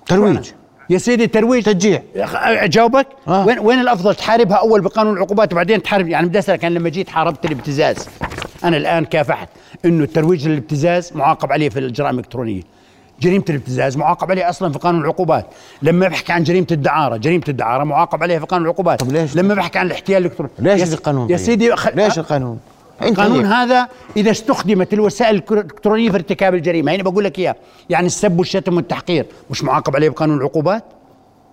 ترويج. 0.06 0.50
يا 0.90 0.98
سيدي 0.98 1.28
ترويج 1.28 1.64
تشجيع. 1.64 2.02
أجاوبك. 2.16 3.08
آه. 3.28 3.46
وين 3.46 3.60
وين 3.60 3.80
الأفضل؟ 3.80 4.16
تحاربها 4.16 4.58
أول 4.58 4.82
بقانون 4.82 5.14
العقوبات 5.18 5.54
وبعدين 5.54 5.84
تحارب. 5.84 6.08
يعني 6.08 6.28
بدي 6.28 6.40
أسألك 6.40 6.66
أنا 6.66 6.80
لما 6.80 6.90
جيت 6.90 7.10
حاربت 7.10 7.46
الابتزاز 7.46 8.10
أنا 8.64 8.78
الآن 8.78 9.06
كافحت 9.06 9.50
إنه 9.86 10.04
الترويج 10.04 10.48
للابتزاز 10.48 11.12
معاقب 11.16 11.52
عليه 11.52 11.70
في 11.70 11.80
الجرائم 11.80 12.16
الإلكترونية. 12.16 12.62
جريمة 13.22 13.44
الابتزاز 13.50 13.98
معاقب 13.98 14.32
عليها 14.32 14.50
أصلا 14.50 14.72
في 14.72 14.80
قانون 14.80 15.02
العقوبات. 15.02 15.46
لما 15.82 16.08
بحكي 16.08 16.32
عن 16.34 16.44
جريمة 16.44 16.68
الدعارة 16.72 17.18
جريمة 17.18 17.44
الدعارة 17.50 17.84
معاقب 17.84 18.24
عليها 18.24 18.40
في 18.40 18.46
قانون 18.46 18.66
العقوبات. 18.66 19.00
طب 19.00 19.12
ليش؟ 19.12 19.36
لما 19.36 19.54
بحكي 19.54 19.80
عن 19.80 19.86
الاحتيال 19.86 20.26
الإلكتروني. 20.26 20.52
ليش 20.60 20.94
القانون 20.94 21.30
يا 21.30 21.38
طيب؟ 21.38 21.46
سيدي. 21.46 21.72
ليش 21.96 22.20
القانون؟ 22.20 22.60
القانون 23.02 23.46
هيك. 23.46 23.54
هذا 23.54 23.88
إذا 24.18 24.32
استخدمت 24.32 24.94
الوسائل 24.94 25.36
الإلكترونية 25.36 26.10
في 26.10 26.16
ارتكاب 26.16 26.56
الجريمة 26.56 26.96
هنا 26.96 27.04
بقول 27.04 27.24
لك 27.24 27.40
اياه 27.40 27.56
يعني 27.90 28.08
السب 28.08 28.40
والشتم 28.40 28.76
والتحقير 28.76 29.26
مش 29.50 29.64
معاقب 29.64 29.96
عليه 29.96 30.10
بقانون 30.10 30.38
العقوبات؟ 30.38 30.84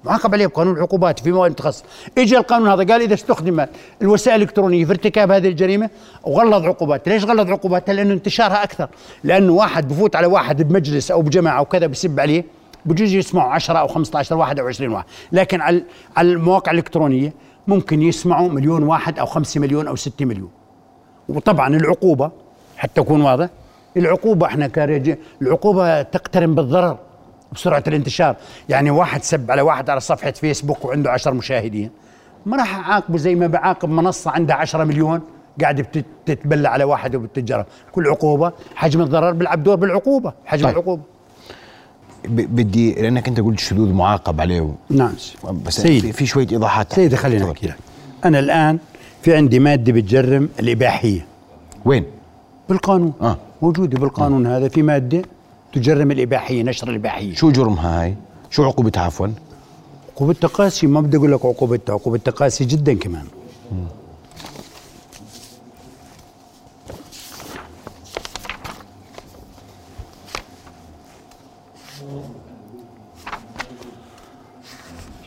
معاقب 0.04 0.34
عليه 0.34 0.46
بقانون 0.46 0.76
العقوبات 0.76 1.18
في 1.18 1.32
مواد 1.32 1.54
تخص 1.54 1.84
اجى 2.18 2.38
القانون 2.38 2.68
هذا 2.68 2.92
قال 2.92 3.02
إذا 3.02 3.14
استخدمت 3.14 3.68
الوسائل 4.02 4.36
الإلكترونية 4.36 4.84
في 4.84 4.90
ارتكاب 4.90 5.30
هذه 5.30 5.48
الجريمة 5.48 5.90
وغلظ 6.24 6.64
عقوبات. 6.64 7.08
ليش 7.08 7.24
غلظ 7.24 7.50
عقوباتها؟ 7.50 7.92
لأنه 7.92 8.12
انتشارها 8.12 8.64
أكثر. 8.64 8.88
لأنه 9.24 9.52
واحد 9.52 9.88
بفوت 9.88 10.16
على 10.16 10.26
واحد 10.26 10.62
بمجلس 10.62 11.10
أو 11.10 11.22
بجماعة 11.22 11.58
أو 11.58 11.64
كذا 11.64 11.86
بيسب 11.86 12.20
عليه 12.20 12.44
بجوز 12.84 13.14
يسمعوا 13.14 13.52
10 13.52 13.78
أو 13.78 13.88
15 13.88 14.36
واحد 14.36 14.60
أو 14.60 14.66
20 14.66 14.92
واحد. 14.92 15.04
لكن 15.32 15.60
على 15.60 15.84
على 16.16 16.32
المواقع 16.32 16.72
الإلكترونية 16.72 17.32
ممكن 17.66 18.02
يسمعوا 18.02 18.48
مليون 18.48 18.82
واحد 18.82 19.18
أو 19.18 19.26
5 19.26 19.60
مليون 19.60 19.88
أو 19.88 19.96
6 19.96 20.24
مليون. 20.24 20.50
وطبعا 21.28 21.68
العقوبة 21.76 22.30
حتى 22.76 23.00
أكون 23.00 23.22
واضح. 23.22 23.48
العقوبة 23.96 24.46
إحنا 24.46 24.68
كرجال 24.68 25.16
العقوبة 25.42 26.02
تقترن 26.02 26.54
بالضرر 26.54 26.98
بسرعة 27.52 27.84
الانتشار. 27.86 28.36
يعني 28.68 28.90
واحد 28.90 29.22
سب 29.22 29.50
على 29.50 29.62
واحد 29.62 29.90
على 29.90 30.00
صفحة 30.00 30.30
فيسبوك 30.30 30.84
وعنده 30.84 31.10
عشر 31.10 31.34
مشاهدين. 31.34 31.90
ما 32.46 32.56
راح 32.56 32.78
أعاقبه 32.90 33.18
زي 33.18 33.34
ما 33.34 33.46
بعاقب 33.46 33.88
منصة 33.88 34.30
عندها 34.30 34.56
عشرة 34.56 34.84
مليون 34.84 35.20
قاعدة 35.60 35.82
بتت- 35.82 36.04
تتبلى 36.26 36.68
على 36.68 36.84
واحد 36.84 37.16
وبتتجرب 37.16 37.66
كل 37.92 38.06
عقوبة 38.08 38.52
حجم 38.74 39.00
الضرر 39.00 39.32
بيلعب 39.32 39.62
دور 39.62 39.76
بالعقوبة. 39.76 40.32
حجم 40.44 40.64
طيب. 40.66 40.72
العقوبة. 40.76 41.02
ب- 42.24 42.56
بدي 42.56 42.94
لأنك 42.94 43.28
أنت 43.28 43.40
قلت 43.40 43.58
شذوذ 43.60 43.92
معاقب 43.92 44.40
عليه 44.40 44.74
نعم 44.90 45.12
بس 45.66 45.74
سيدي. 45.80 46.00
في, 46.00 46.12
في 46.12 46.26
شوية 46.26 46.46
إيضاحات 46.52 46.92
سيدي 46.92 47.16
خليني. 47.16 47.44
أحكي 47.44 47.66
لك. 47.66 47.76
أنا 48.24 48.38
الآن 48.38 48.78
في 49.22 49.36
عندي 49.36 49.58
مادة 49.58 49.92
بتجرم 49.92 50.48
الإباحية 50.60 51.26
وين؟ 51.84 52.04
بالقانون 52.68 53.12
آه. 53.20 53.36
موجودة 53.62 53.98
بالقانون 53.98 54.46
هذا 54.46 54.68
في 54.68 54.82
مادة 54.82 55.22
تجرم 55.72 56.10
الإباحية 56.10 56.62
نشر 56.62 56.90
الإباحية 56.90 57.34
شو 57.34 57.50
جرمها 57.50 58.02
هاي؟ 58.02 58.14
شو 58.50 58.64
عقوبتها 58.64 59.02
عفوا؟ 59.02 59.28
عقوبة 60.14 60.32
تقاسي 60.32 60.86
ما 60.86 61.00
بدي 61.00 61.16
أقول 61.16 61.32
لك 61.32 61.44
عقوبة 61.44 61.80
عقوبة 61.88 62.18
تقاسي 62.18 62.64
جدا 62.64 62.94
كمان 62.94 63.24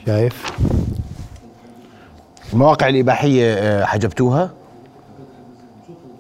شايف 0.06 0.52
المواقع 2.60 2.90
الإباحية 2.90 3.54
آه، 3.54 3.86
حجبتوها؟ 3.86 4.50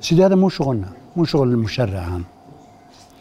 سيدي 0.01 0.25
هذا 0.25 0.35
مو 0.35 0.49
شغلنا 0.49 0.87
مو 1.15 1.25
شغل 1.25 1.47
المشرع 1.51 1.99
هذا 1.99 2.21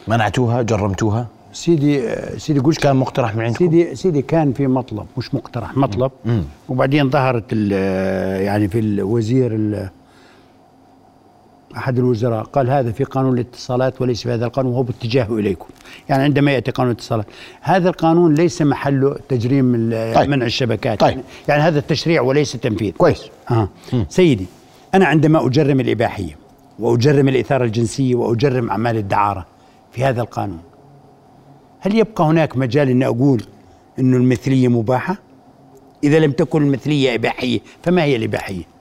منعتوها؟ 0.07 0.61
جرمتوها؟ 0.61 1.27
سيدي 1.53 2.09
آه، 2.09 2.37
سيدي 2.37 2.59
قلت 2.59 2.77
كان 2.81 2.95
مقترح 2.95 3.35
من 3.35 3.43
عندكم؟ 3.43 3.65
سيدي 3.65 3.95
سيدي 3.95 4.21
كان 4.21 4.53
في 4.53 4.67
مطلب 4.67 5.05
مش 5.17 5.35
مقترح 5.35 5.77
مطلب 5.77 6.11
وبعدين 6.69 7.09
ظهرت 7.09 7.43
ال- 7.51 7.71
يعني 8.43 8.67
في 8.67 8.79
الوزير 8.79 9.55
ال- 9.55 9.89
أحد 11.79 11.97
الوزراء 11.97 12.43
قال 12.43 12.69
هذا 12.69 12.91
في 12.91 13.03
قانون 13.03 13.33
الاتصالات 13.33 14.01
وليس 14.01 14.23
في 14.23 14.31
هذا 14.31 14.45
القانون 14.45 14.73
وهو 14.73 14.83
باتجاهه 14.83 15.37
إليكم 15.39 15.67
يعني 16.09 16.23
عندما 16.23 16.51
يأتي 16.51 16.71
قانون 16.71 16.91
الاتصالات 16.91 17.25
هذا 17.61 17.89
القانون 17.89 18.33
ليس 18.33 18.61
محله 18.61 19.15
تجريم 19.29 19.89
طيب. 20.15 20.29
منع 20.29 20.45
الشبكات 20.45 20.99
طيب. 20.99 21.09
يعني, 21.09 21.23
يعني 21.47 21.61
هذا 21.61 21.79
التشريع 21.79 22.21
وليس 22.21 22.51
تنفيذ 22.51 22.91
كويس 22.91 23.29
آه. 23.51 23.69
سيدي 24.09 24.45
أنا 24.93 25.05
عندما 25.05 25.45
أجرم 25.45 25.79
الإباحية 25.79 26.37
وأجرم 26.79 27.27
الإثارة 27.27 27.65
الجنسية 27.65 28.15
وأجرم 28.15 28.69
أعمال 28.69 28.97
الدعارة 28.97 29.45
في 29.91 30.03
هذا 30.03 30.21
القانون 30.21 30.59
هل 31.79 31.95
يبقى 31.95 32.23
هناك 32.23 32.57
مجال 32.57 32.89
أن 32.89 33.03
أقول 33.03 33.43
أن 33.99 34.13
المثلية 34.13 34.67
مباحة؟ 34.67 35.17
إذا 36.03 36.19
لم 36.19 36.31
تكن 36.31 36.61
المثلية 36.61 37.15
إباحية 37.15 37.59
فما 37.83 38.03
هي 38.03 38.15
الإباحية؟ 38.15 38.78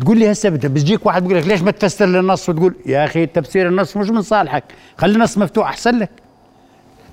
تقول 0.00 0.18
لي 0.18 0.32
هسه 0.32 0.48
بت- 0.48 0.66
بيجيك 0.66 1.06
واحد 1.06 1.22
بيقول 1.22 1.38
لك 1.42 1.46
ليش 1.48 1.62
ما 1.62 1.70
تفسر 1.70 2.06
لي 2.06 2.20
النص؟ 2.20 2.48
وتقول 2.48 2.74
يا 2.86 3.04
أخي 3.04 3.26
تفسير 3.26 3.68
النص 3.68 3.96
مش 3.96 4.08
من 4.10 4.22
صالحك 4.22 4.64
خلي 4.98 5.14
النص 5.14 5.38
مفتوح 5.38 5.68
أحسن 5.68 5.98
لك. 5.98 6.10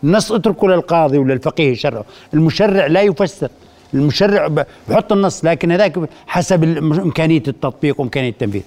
النص 0.04 0.32
اتركه 0.32 0.68
للقاضي 0.68 1.18
وللفقيه 1.18 1.72
يشرعه 1.72 2.06
المشرع 2.34 2.88
لا 2.88 3.02
يفسر 3.02 3.50
المشرع 3.94 4.48
بحط 4.90 5.12
النص 5.12 5.46
لكن 5.46 5.72
هذاك 5.72 6.00
حسب 6.28 6.64
إمكانية 7.00 7.44
التطبيق 7.48 8.00
وإمكانية 8.02 8.30
التنفيذ. 8.30 8.62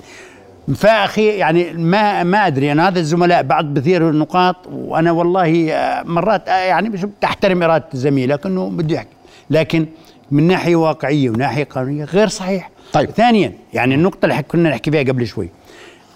فأخي 0.77 1.27
يعني 1.27 1.73
ما 1.73 2.23
ما 2.23 2.47
أدري 2.47 2.73
أنا 2.73 2.89
هذا 2.89 2.99
الزملاء 3.01 3.43
بعض 3.43 3.65
بثير 3.65 4.11
النقاط 4.11 4.57
وأنا 4.73 5.13
والله 5.13 5.73
آه، 5.73 6.03
مرات 6.03 6.49
آه، 6.49 6.53
يعني 6.57 6.91
تحترم 7.21 7.63
إرادة 7.63 7.85
زميلك 7.93 8.47
انه 8.47 8.71
بده 8.71 8.95
يحكي. 8.95 9.09
لكن 9.51 9.87
من 10.31 10.47
ناحية 10.47 10.77
واقعية 10.77 11.31
وناحية 11.31 11.65
قانونية 11.65 12.05
غير 12.05 12.29
صحيح. 12.29 12.71
طيب. 12.95 13.11
ثانيا 13.11 13.53
يعني 13.73 13.95
النقطة 13.95 14.27
اللي 14.27 14.43
كنا 14.43 14.71
نحكي 14.71 14.91
فيها 14.91 15.03
قبل 15.03 15.27
شوي. 15.27 15.49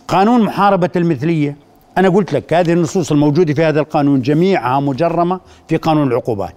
قانون 0.08 0.42
محاربة 0.42 0.90
المثلية 0.96 1.56
أنا 1.98 2.08
قلت 2.08 2.32
لك 2.32 2.54
هذه 2.54 2.72
النصوص 2.72 3.12
الموجودة 3.12 3.54
في 3.54 3.64
هذا 3.64 3.80
القانون 3.80 4.22
جميعها 4.22 4.80
مجرمة 4.80 5.40
في 5.68 5.76
قانون 5.76 6.08
العقوبات. 6.08 6.54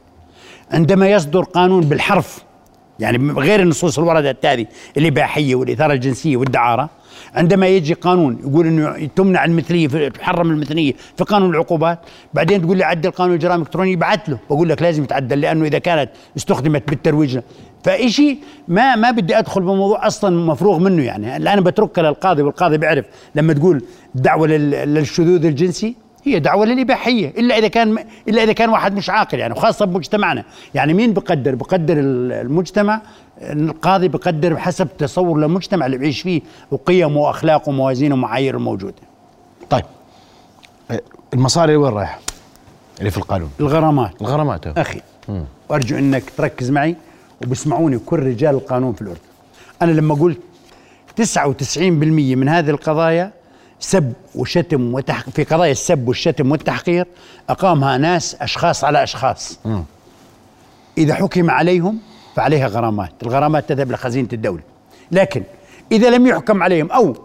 عندما 0.72 1.10
يصدر 1.12 1.44
قانون 1.44 1.82
بالحرف 1.84 2.44
يعني 3.00 3.32
غير 3.34 3.60
النصوص 3.60 4.00
اللي 4.00 4.10
وردت 4.10 4.46
هذه 4.46 4.66
الإباحية 4.98 5.56
والإثارة 5.56 5.94
الجنسية 5.94 6.38
والدعارة 6.38 6.90
عندما 7.36 7.68
يجي 7.68 7.94
قانون 7.94 8.38
يقول 8.44 8.68
إنه 8.68 9.10
تمنع 9.16 9.46
المثلية 9.46 9.88
في 9.88 10.10
تحرم 10.10 10.52
المثلية 10.52 10.94
في 11.18 11.24
قانون 11.24 11.50
العقوبات 11.50 12.00
بعدين 12.34 12.62
تقول 12.62 12.78
لي 12.78 12.84
عدل 12.84 13.12
قانون 13.12 13.34
الجرائم 13.34 13.62
الالكترونيه 13.62 13.96
بعت 13.96 14.30
له 14.30 14.38
بقول 14.50 14.70
لك 14.70 14.82
لازم 14.82 15.04
يتعدل 15.04 15.42
لأنه 15.42 15.66
إذا 15.66 15.80
كانت 15.80 16.10
استخدمت 16.38 16.90
بالترويج 16.90 17.40
فإشي 17.84 18.38
ما 18.68 18.96
ما 18.96 19.12
بدي 19.12 19.38
أدخل 19.40 19.62
بموضوع 19.62 20.08
أصلا 20.08 20.46
مفروغ 20.46 20.80
منه 20.80 21.04
يعني. 21.04 21.38
الآن 21.38 21.62
بتركها 21.62 22.02
للقاضي 22.02 22.42
والقاضي 22.42 22.78
بيعرف 22.78 23.06
لما 23.36 23.54
تقول 23.54 23.84
دعوة 24.16 24.48
لل- 24.48 24.94
للشذوذ 24.94 25.46
الجنسي 25.46 25.96
هي 26.24 26.40
دعوة 26.40 26.66
للإباحية 26.66 27.28
إلا 27.38 27.58
إذا 27.58 27.68
كان 27.68 27.98
إلا 28.28 28.44
إذا 28.44 28.54
كان 28.54 28.70
واحد 28.70 28.96
مش 28.96 29.10
عاقل 29.10 29.40
يعني 29.40 29.54
وخاصه 29.54 29.86
بمجتمعنا. 29.86 30.44
يعني 30.74 30.94
مين 30.94 31.14
بقدر؟ 31.14 31.56
بقدر 31.56 31.94
ال- 32.00 32.32
المجتمع. 32.32 33.02
القاضي 33.42 34.08
بقدر 34.08 34.54
بحسب 34.54 34.88
تصور 34.98 35.38
للمجتمع 35.40 35.86
اللي 35.86 35.98
بيعيش 35.98 36.22
فيه 36.22 36.42
وقيمه 36.72 37.18
وأخلاقه 37.18 37.70
وموازينه 37.70 38.16
ومعاييره 38.16 38.58
الموجوده 38.58 38.94
طيب. 39.70 39.84
المصاري 41.34 41.76
وين 41.76 41.94
رايحة؟ 41.94 42.20
اللي 43.00 43.12
في 43.12 43.18
القانون. 43.18 43.50
الغرامات. 43.60 44.22
الغرامات. 44.22 44.68
أخي 44.68 45.02
وارجو 45.70 45.98
إنك 45.98 46.24
تركز 46.38 46.72
معي. 46.72 46.96
وبسمعوني 47.46 48.00
كل 48.00 48.20
رجال 48.20 48.56
القانون 48.56 48.94
في 48.94 49.02
الأردن. 49.02 49.20
أنا 49.82 49.92
لما 49.92 50.16
قلت 50.16 50.38
99% 51.22 51.78
من 51.78 52.50
هذه 52.50 52.70
القضايا 52.70 53.32
سب 53.80 54.14
وشتم 54.36 54.94
وتح... 54.94 55.30
في 55.30 55.44
قضايا 55.44 55.72
السب 55.72 56.08
والشتم 56.08 56.52
والتحقير 56.52 57.08
أقامها 57.50 57.98
ناس 57.98 58.36
أشخاص 58.42 58.84
على 58.84 59.04
أشخاص. 59.04 59.60
إذا 60.98 61.14
حكم 61.14 61.52
عليهم 61.52 61.98
فعليها 62.36 62.68
غرامات. 62.68 63.12
الغرامات 63.24 63.70
تذهب 63.70 63.92
لخزينة 63.92 64.28
الدولة. 64.34 64.62
لكن 65.12 65.44
إذا 65.92 66.10
لم 66.10 66.28
يحكم 66.28 66.64
عليهم 66.64 66.92
أو 66.92 67.16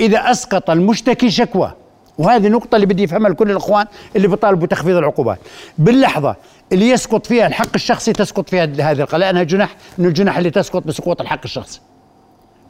إذا 0.00 0.30
أسقط 0.30 0.70
المشتكي 0.70 1.30
شكوى 1.30 1.72
وهذه 2.18 2.46
النقطة 2.46 2.76
اللي 2.76 2.86
بدي 2.86 3.02
يفهمها 3.02 3.30
لكل 3.30 3.50
الإخوان 3.50 3.86
اللي 4.16 4.28
بيطالبوا 4.28 4.66
بتخفيض 4.66 4.96
العقوبات. 4.96 5.38
باللحظة 5.78 6.36
اللي 6.72 6.90
يسقط 6.90 7.26
فيها 7.26 7.46
الحق 7.46 7.74
الشخصي 7.74 8.12
تسقط 8.12 8.50
فيها 8.50 8.64
هذه 8.64 9.00
القضايا 9.00 9.18
لأنها 9.18 9.42
جناح 9.42 9.76
من 9.98 10.06
الجناح 10.06 10.36
اللي 10.36 10.50
تسقط 10.50 10.82
بسقوط 10.82 11.20
الحق 11.20 11.40
الشخصي. 11.44 11.80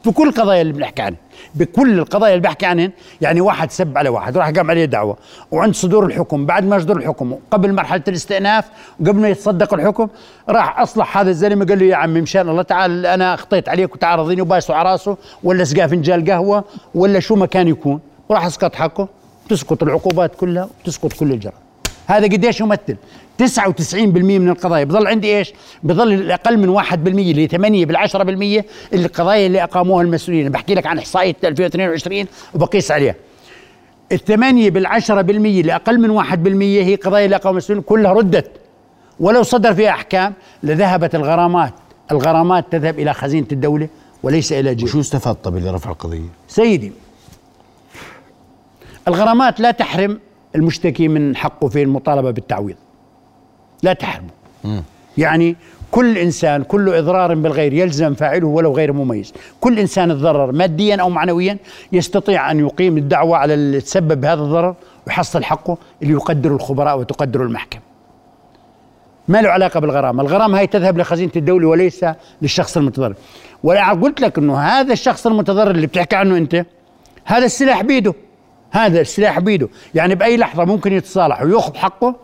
في 0.03 0.11
كل 0.11 0.27
القضايا 0.27 0.61
اللي 0.61 0.73
بنحكي 0.73 1.01
عنها 1.01 1.19
بكل 1.55 1.99
القضايا 1.99 2.33
اللي 2.33 2.43
بحكي 2.43 2.65
عنهن 2.65 2.91
يعني 3.21 3.41
واحد 3.41 3.71
سب 3.71 3.97
على 3.97 4.09
واحد 4.09 4.37
راح 4.37 4.49
قام 4.49 4.69
عليه 4.71 4.85
دعوة 4.85 5.17
وعند 5.51 5.75
صدور 5.75 6.05
الحكم 6.05 6.45
بعد 6.45 6.65
ما 6.65 6.75
يصدر 6.75 6.97
الحكم 6.97 7.35
قبل 7.51 7.73
مرحلة 7.73 8.03
الاستئناف 8.07 8.65
وقبل 8.99 9.19
ما 9.19 9.29
يتصدق 9.29 9.73
الحكم 9.73 10.07
راح 10.49 10.79
أصلح 10.79 11.17
هذا 11.17 11.29
الزلمة 11.29 11.65
قال 11.65 11.79
له 11.79 11.85
يا 11.85 11.95
عمي 11.95 12.21
مشان 12.21 12.49
الله 12.49 12.61
تعال 12.61 13.05
أنا 13.05 13.33
أخطيت 13.33 13.69
عليك 13.69 13.95
وتعال 13.95 14.19
رضيني 14.19 14.41
وباسه 14.41 14.73
على 14.73 14.91
راسه 14.91 15.17
ولا 15.43 15.63
سقاه 15.63 15.87
فنجان 15.87 16.29
قهوة 16.29 16.63
ولا 16.95 17.19
شو 17.19 17.35
ما 17.35 17.45
كان 17.45 17.67
يكون. 17.67 17.99
وراح 18.29 18.45
أسقط 18.45 18.75
حقه 18.75 19.07
تسقط 19.49 19.83
العقوبات 19.83 20.35
كلها 20.35 20.69
وتسقط 20.81 21.13
كل 21.13 21.31
الجرائم. 21.31 21.68
هذا 22.09 22.25
قديش 22.25 22.59
يمثل؟ 22.59 22.95
99% 23.37 23.97
من 24.21 24.49
القضايا. 24.49 24.83
بضل 24.83 25.07
عندي 25.07 25.37
إيش؟ 25.37 25.53
بضل 25.83 26.13
الأقل 26.13 26.57
من 26.57 26.69
1% 26.69 26.93
اللي 26.93 27.47
8 27.47 27.85
بال 27.85 27.97
10% 27.97 28.15
اللي 28.17 28.63
القضايا 28.93 29.47
اللي 29.47 29.63
أقاموها 29.63 30.03
المسؤولين. 30.03 30.49
بحكي 30.49 30.75
لك 30.75 30.85
عن 30.85 30.97
إحصائية 30.97 31.35
2022 31.43 32.25
وبقيس 32.55 32.91
عليها. 32.91 33.15
الثمانية 34.11 34.69
بالعشرة 34.69 35.21
بالمية 35.21 35.61
اللي 35.61 35.75
أقل 35.75 35.99
من 35.99 36.09
واحد 36.09 36.43
بالمية 36.43 36.83
هي 36.83 36.95
قضايا 36.95 37.25
اللي 37.25 37.35
أقاموا 37.35 37.51
المسؤولين 37.51 37.83
كلها 37.83 38.13
ردت. 38.13 38.51
ولو 39.19 39.43
صدر 39.43 39.73
فيها 39.73 39.89
أحكام 39.89 40.33
لذهبت 40.63 41.15
الغرامات. 41.15 41.73
الغرامات 42.11 42.65
تذهب 42.71 42.99
إلى 42.99 43.13
خزينة 43.13 43.47
الدولة 43.51 43.87
وليس 44.23 44.53
إلى 44.53 44.75
جيب 44.75 44.87
وشو 44.87 44.99
استفاد 44.99 45.35
طب 45.35 45.57
اللي 45.57 45.69
رفع 45.69 45.89
القضية؟ 45.89 46.29
سيدي 46.47 46.91
الغرامات 49.07 49.59
لا 49.59 49.71
تحرم 49.71 50.19
المشتكي 50.55 51.07
من 51.07 51.35
حقه 51.35 51.67
في 51.67 51.83
المطالبة 51.83 52.31
بالتعويض. 52.31 52.75
لا 53.83 53.93
تحرمه. 53.93 54.29
يعني 55.17 55.55
كل 55.91 56.17
إنسان 56.17 56.63
كل 56.63 56.89
إضرار 56.93 57.35
بالغير 57.35 57.73
يلزم 57.73 58.13
فاعله 58.13 58.47
ولو 58.47 58.73
غير 58.73 58.93
مميز. 58.93 59.33
كل 59.61 59.79
إنسان 59.79 60.09
تضرر 60.09 60.51
ماديا 60.51 60.95
أو 60.95 61.09
معنويا 61.09 61.57
يستطيع 61.91 62.51
أن 62.51 62.59
يقيم 62.59 62.97
الدعوة 62.97 63.37
على 63.37 63.53
اللي 63.53 63.81
تسبب 63.81 64.21
بهذا 64.21 64.41
الضرر 64.41 64.75
ويحصل 65.07 65.43
حقه 65.43 65.77
اللي 66.01 66.13
يقدره 66.13 66.55
الخبراء 66.55 66.99
وتقدره 66.99 67.43
المحكمة. 67.43 67.81
ما 69.27 69.41
له 69.41 69.49
علاقة 69.49 69.79
بالغرامة. 69.79 70.21
الغرامة 70.21 70.59
هي 70.59 70.67
تذهب 70.67 70.97
لخزينة 70.97 71.31
الدولة 71.35 71.67
وليس 71.67 72.05
للشخص 72.41 72.77
المتضرر. 72.77 73.15
ولا 73.63 73.89
قلت 73.89 74.21
لك 74.21 74.37
أنه 74.37 74.57
هذا 74.59 74.93
الشخص 74.93 75.27
المتضرر 75.27 75.71
اللي 75.71 75.87
بتحكي 75.87 76.15
عنه 76.15 76.37
أنت 76.37 76.65
هذا 77.25 77.45
السلاح 77.45 77.81
بيده. 77.81 78.13
هذا 78.71 79.01
السلاح 79.01 79.39
بيده 79.39 79.69
يعني 79.95 80.15
بأي 80.15 80.37
لحظة 80.37 80.65
ممكن 80.65 80.93
يتصالح 80.93 81.41
ويأخذ 81.41 81.75
حقه 81.75 82.15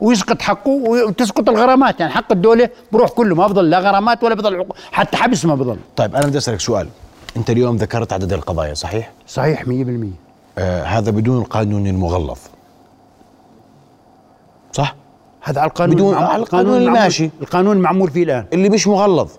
ويسقط 0.00 0.42
حقه 0.42 0.70
وتسقط 0.70 1.48
الغرامات 1.48 2.00
يعني 2.00 2.12
حق 2.12 2.32
الدولة 2.32 2.68
بروح 2.92 3.10
كله 3.10 3.34
ما 3.34 3.46
بضل 3.46 3.70
لا 3.70 3.78
غرامات 3.78 4.24
ولا 4.24 4.34
بضل 4.34 4.56
عقو- 4.64 4.74
حتى 4.92 5.16
حبس 5.16 5.44
ما 5.44 5.54
بضل 5.54 5.76
طيب 5.96 6.16
أنا 6.16 6.26
بدي 6.26 6.38
أسألك 6.38 6.60
سؤال 6.60 6.88
أنت 7.36 7.50
اليوم 7.50 7.76
ذكرت 7.76 8.12
عدد 8.12 8.32
القضايا 8.32 8.74
صحيح؟ 8.74 9.12
صحيح 9.28 9.62
100% 9.62 9.68
آه 10.58 10.82
هذا 10.84 11.10
بدون 11.10 11.38
القانون 11.42 11.86
المغلظ 11.86 12.38
صح؟ 14.72 14.94
هذا 15.42 15.60
على 15.60 15.68
القانون 15.70 15.94
بدون- 15.96 16.14
على 16.14 16.42
القانون 16.42 16.76
الماشي. 16.76 17.30
القانون 17.42 17.76
المعمول 17.76 18.10
فيه 18.10 18.22
الآن 18.24 18.44
اللي 18.52 18.68
مش 18.68 18.86
مغلظ 18.88 19.30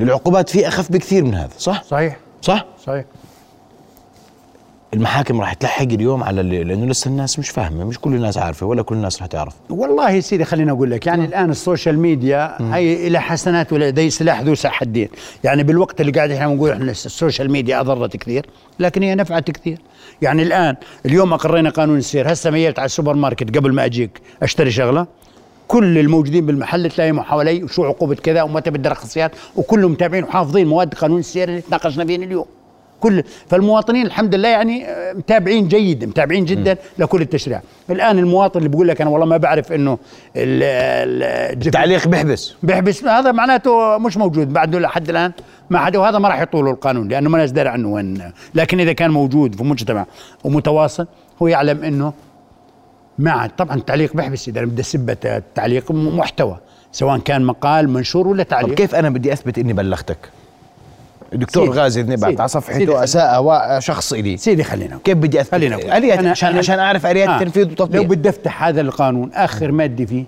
العقوبات 0.00 0.48
فيه 0.48 0.68
أخف 0.68 0.92
بكثير 0.92 1.24
من 1.24 1.34
هذا 1.34 1.50
صح؟ 1.58 1.82
صحيح 1.82 2.16
صح؟ 2.42 2.64
صحيح 2.86 3.04
المحاكم 4.94 5.40
راح 5.40 5.52
تلحق 5.52 5.82
اليوم 5.82 6.22
على 6.22 6.40
اللي 6.40 6.64
لأنه 6.64 6.86
لسه 6.86 7.08
الناس 7.08 7.38
مش 7.38 7.50
فاهمة 7.50 7.84
مش 7.84 7.98
كل 7.98 8.14
الناس 8.14 8.38
عارفة 8.38 8.66
ولا 8.66 8.82
كل 8.82 8.94
الناس 8.94 9.18
راح 9.18 9.26
تعرف. 9.26 9.54
والله 9.70 10.10
يا 10.10 10.20
سيدي 10.20 10.44
خليني 10.44 10.70
أقول 10.70 10.90
لك 10.90 11.06
يعني 11.06 11.24
الآن 11.24 11.50
ال 11.50 11.57
social 11.57 11.98
media 11.98 12.56
هي 12.60 13.08
لها 13.08 13.20
حسنات 13.20 13.72
ولا 13.72 13.90
ذي 13.90 14.10
سلاح 14.10 14.40
ذو 14.40 14.54
حدين 14.64 15.08
يعني 15.44 15.62
بالوقت 15.62 16.00
اللي 16.00 16.12
قاعد 16.12 16.30
إحنا 16.30 16.48
بنقول 16.48 16.70
إحنا 16.70 16.90
ال 16.90 16.99
social 16.99 17.50
media 17.50 17.80
أضرت 17.80 18.16
كثير 18.16 18.46
لكن 18.78 19.02
هي 19.02 19.14
نفعت 19.14 19.50
كثير. 19.50 19.78
يعني 20.22 20.42
الآن 20.42 20.76
اليوم 21.06 21.32
أقرينا 21.32 21.70
قانون 21.70 21.98
السير 21.98 22.32
هسه 22.32 22.50
ميلت 22.50 22.78
على 22.78 22.86
السوبر 22.86 23.14
ماركت 23.14 23.56
قبل 23.56 23.72
ما 23.72 23.84
أجيك 23.84 24.20
أشتري 24.42 24.70
شغلة 24.70 25.06
كل 25.68 25.98
الموجودين 25.98 26.46
بالمحل 26.46 26.90
تلاقيهم 26.90 27.20
حوالي 27.20 27.64
وشو 27.64 27.84
عقوبة 27.84 28.14
كذا 28.14 28.42
ومتى 28.42 28.70
بدي 28.70 28.88
رخصيات 28.88 29.32
وكلهم 29.56 29.92
متابعين 29.92 30.24
وحافظين 30.24 30.66
مواد 30.66 30.94
قانون 30.94 31.18
السير 31.18 31.48
اللي 31.48 31.60
تناقشنا 31.60 32.04
فيه 32.04 32.16
اليوم. 32.16 32.44
كل 33.04 33.22
فالمواطنين 33.48 34.06
الحمد 34.06 34.34
لله 34.34 34.48
يعني 34.48 34.86
آه، 34.88 35.12
متابعين 35.12 35.68
جيد 35.68 36.04
متابعين 36.04 36.44
جدا 36.44 36.76
لكل 36.98 37.20
التشريع. 37.22 37.60
الآن 37.90 38.18
المواطن 38.18 38.58
اللي 38.58 38.68
بيقول 38.68 38.88
لك 38.88 39.00
أنا 39.00 39.10
والله 39.10 39.26
ما 39.26 39.36
بعرف 39.36 39.72
إنه 39.72 39.92
ال- 40.36 40.62
ال- 41.52 41.66
التعليق 41.66 42.08
بيحبس. 42.08 42.54
بيحبس. 42.62 43.04
هذا 43.04 43.32
معناته 43.32 43.98
مش 43.98 44.16
موجود 44.16 44.52
بعده 44.52 44.78
لحد 44.78 45.08
الآن. 45.08 45.32
ما 45.70 45.78
حد 45.78 45.96
وهذا 45.96 46.18
ما 46.18 46.28
راح 46.28 46.40
يطوله 46.40 46.70
القانون 46.70 47.08
لأنه 47.08 47.30
ما 47.30 47.38
ناس 47.38 47.50
داري 47.52 47.68
عنه 47.68 47.88
وين. 47.88 48.32
لكن 48.54 48.80
إذا 48.80 48.92
كان 48.92 49.10
موجود 49.10 49.54
في 49.54 49.64
مجتمع 49.64 50.06
ومتواصل 50.44 51.06
هو 51.42 51.46
يعلم 51.48 51.84
إنه 51.84 52.12
ما 53.18 53.30
عاد. 53.30 53.50
طبعا 53.50 53.76
التعليق 53.76 54.16
بيحبس 54.16 54.48
إذا 54.48 54.64
بدي 54.64 54.80
أسب 54.82 55.10
التعليق 55.24 55.92
محتوى 55.92 56.58
سواء 56.92 57.18
كان 57.18 57.44
مقال 57.44 57.88
منشور 57.88 58.28
ولا 58.28 58.42
طب 58.42 58.48
تعليق. 58.48 58.74
كيف 58.74 58.94
أنا 58.94 59.10
بدي 59.10 59.32
أثبت 59.32 59.58
إني 59.58 59.72
بلغتك؟ 59.72 60.18
الدكتور 61.34 61.66
سيدي. 61.66 61.78
غازي 61.78 62.00
سيدي. 62.04 62.26
على. 62.26 62.48
صفحته 62.48 63.04
أساء 63.04 63.80
شخص 63.80 64.12
إلي. 64.12 64.36
سيدي 64.36 64.64
خلينا. 64.64 64.98
كيف 65.04 65.18
بدي 65.18 65.40
أثبت؟ 65.40 65.52
خلينا 65.54 65.76
أنا- 65.76 66.26
عشان 66.26 66.58
عشان 66.58 66.78
أعرف 66.78 67.06
اليات 67.06 67.28
آه. 67.28 67.38
تنفيذ 67.38 67.64
لو 67.64 67.70
وتطبيق 67.72 68.02
بدي 68.02 68.28
أفتح 68.28 68.64
هذا 68.64 68.80
القانون 68.80 69.30
آخر 69.32 69.72
مادة 69.72 70.04
فيه 70.04 70.24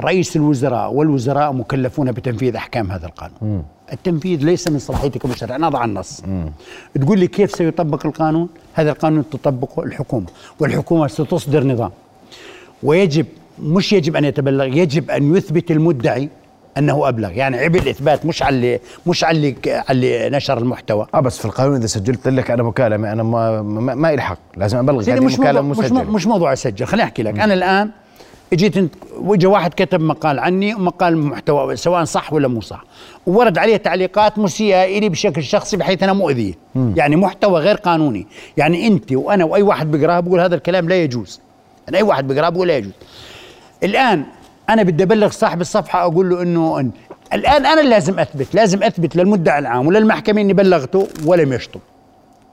رئيس 0.00 0.36
الوزراء 0.36 0.92
والوزراء 0.92 1.52
مكلفون 1.52 2.12
بتنفيذ 2.12 2.56
أحكام 2.56 2.90
هذا 2.92 3.06
القانون. 3.06 3.62
التنفيذ 3.92 4.44
ليس 4.44 4.68
من 4.68 4.78
صلاحيتك 4.78 5.18
كمشرع 5.22 5.56
نضع 5.56 5.84
النص. 5.84 6.22
تقول 7.00 7.18
لي 7.18 7.26
كيف 7.26 7.50
سيطبق 7.54 8.06
القانون؟ 8.06 8.48
هذا 8.74 8.90
القانون 8.90 9.24
تطبقه 9.30 9.82
الحكومة 9.82 10.26
والحكومة 10.60 11.06
ستصدر 11.06 11.64
نظام. 11.66 11.90
ويجب 12.82 13.26
مش 13.62 13.92
يجب 13.92 14.16
أن 14.16 14.24
يتبلغ 14.24 14.64
يجب 14.64 15.10
أن 15.10 15.36
يثبت 15.36 15.70
المدعي 15.70 16.28
أنه 16.78 17.08
أبلغ. 17.08 17.30
يعني 17.30 17.58
عبء 17.58 17.78
الاثبات 17.78 18.26
مش 18.26 18.42
على 18.42 18.56
اللي 18.56 18.80
مش 19.06 19.24
على 19.24 19.36
اللي 19.36 19.56
على 19.66 19.84
اللي 19.90 20.36
نشر 20.36 20.58
المحتوى. 20.58 21.06
آه 21.14 21.20
بس 21.20 21.38
في 21.38 21.44
القانون 21.44 21.76
إذا 21.76 21.86
سجلت 21.86 22.28
لك 22.28 22.50
أنا 22.50 22.62
مكالمة 22.62 23.12
أنا 23.12 23.22
ما 23.22 23.62
ما, 23.62 23.94
ما 23.94 24.12
لي 24.12 24.22
حق 24.22 24.38
لازم 24.56 24.78
ابلغ 24.78 25.02
هذه 25.02 25.20
مش 25.20 25.38
موضوع 25.38 25.50
مكالمة 25.50 25.70
مش, 25.70 25.78
مسجلة. 25.78 26.02
مش 26.02 26.26
موضوع 26.26 26.52
أسجل. 26.52 26.86
خليني 26.86 27.04
أحكي 27.04 27.22
لك. 27.22 27.38
أنا 27.38 27.54
الآن 27.54 27.90
إجيت 28.52 28.76
أنت 28.76 28.94
وجه 29.18 29.46
واحد 29.46 29.74
كتب 29.74 30.00
مقال 30.00 30.38
عني 30.38 30.74
ومقال 30.74 31.18
محتوى 31.18 31.76
سواء 31.76 32.04
صح 32.04 32.32
ولا 32.32 32.48
مو 32.48 32.60
صح. 32.60 32.84
وورد 33.26 33.58
عليه 33.58 33.76
تعليقات 33.76 34.38
مسيئة 34.38 34.84
إلي 34.84 35.08
بشكل 35.08 35.42
شخصي 35.42 35.76
بحيث 35.76 36.02
أنا 36.02 36.12
مؤذيه 36.12 36.54
يعني 36.96 37.16
محتوى 37.16 37.60
غير 37.60 37.76
قانوني. 37.76 38.26
يعني 38.56 38.86
أنت 38.86 39.12
وأنا 39.12 39.44
وأي 39.44 39.62
واحد 39.62 39.90
بيقراه 39.90 40.20
بقول 40.20 40.40
هذا 40.40 40.54
الكلام 40.54 40.88
لا 40.88 41.02
يجوز. 41.02 41.40
يعني 41.86 41.98
أي 41.98 42.02
واحد 42.02 42.28
بيقراه 42.28 42.48
بقول 42.48 42.68
لا 42.68 42.76
يجوز. 42.76 42.92
الآن 43.84 44.24
أنا 44.68 44.82
بدي 44.82 45.02
أبلغ 45.02 45.30
صاحب 45.30 45.60
الصفحة 45.60 46.02
أقول 46.02 46.30
له 46.30 46.42
إنه 46.42 46.80
إن 46.80 46.90
الآن 47.32 47.66
أنا 47.66 47.80
لازم 47.80 48.18
أثبت 48.18 48.54
لازم 48.54 48.82
أثبت 48.82 49.16
للمدعي 49.16 49.58
العام 49.58 49.86
وللمحكمة 49.86 50.40
إني 50.40 50.52
بلغته 50.52 51.08
ولم 51.24 51.52
يشطب. 51.52 51.80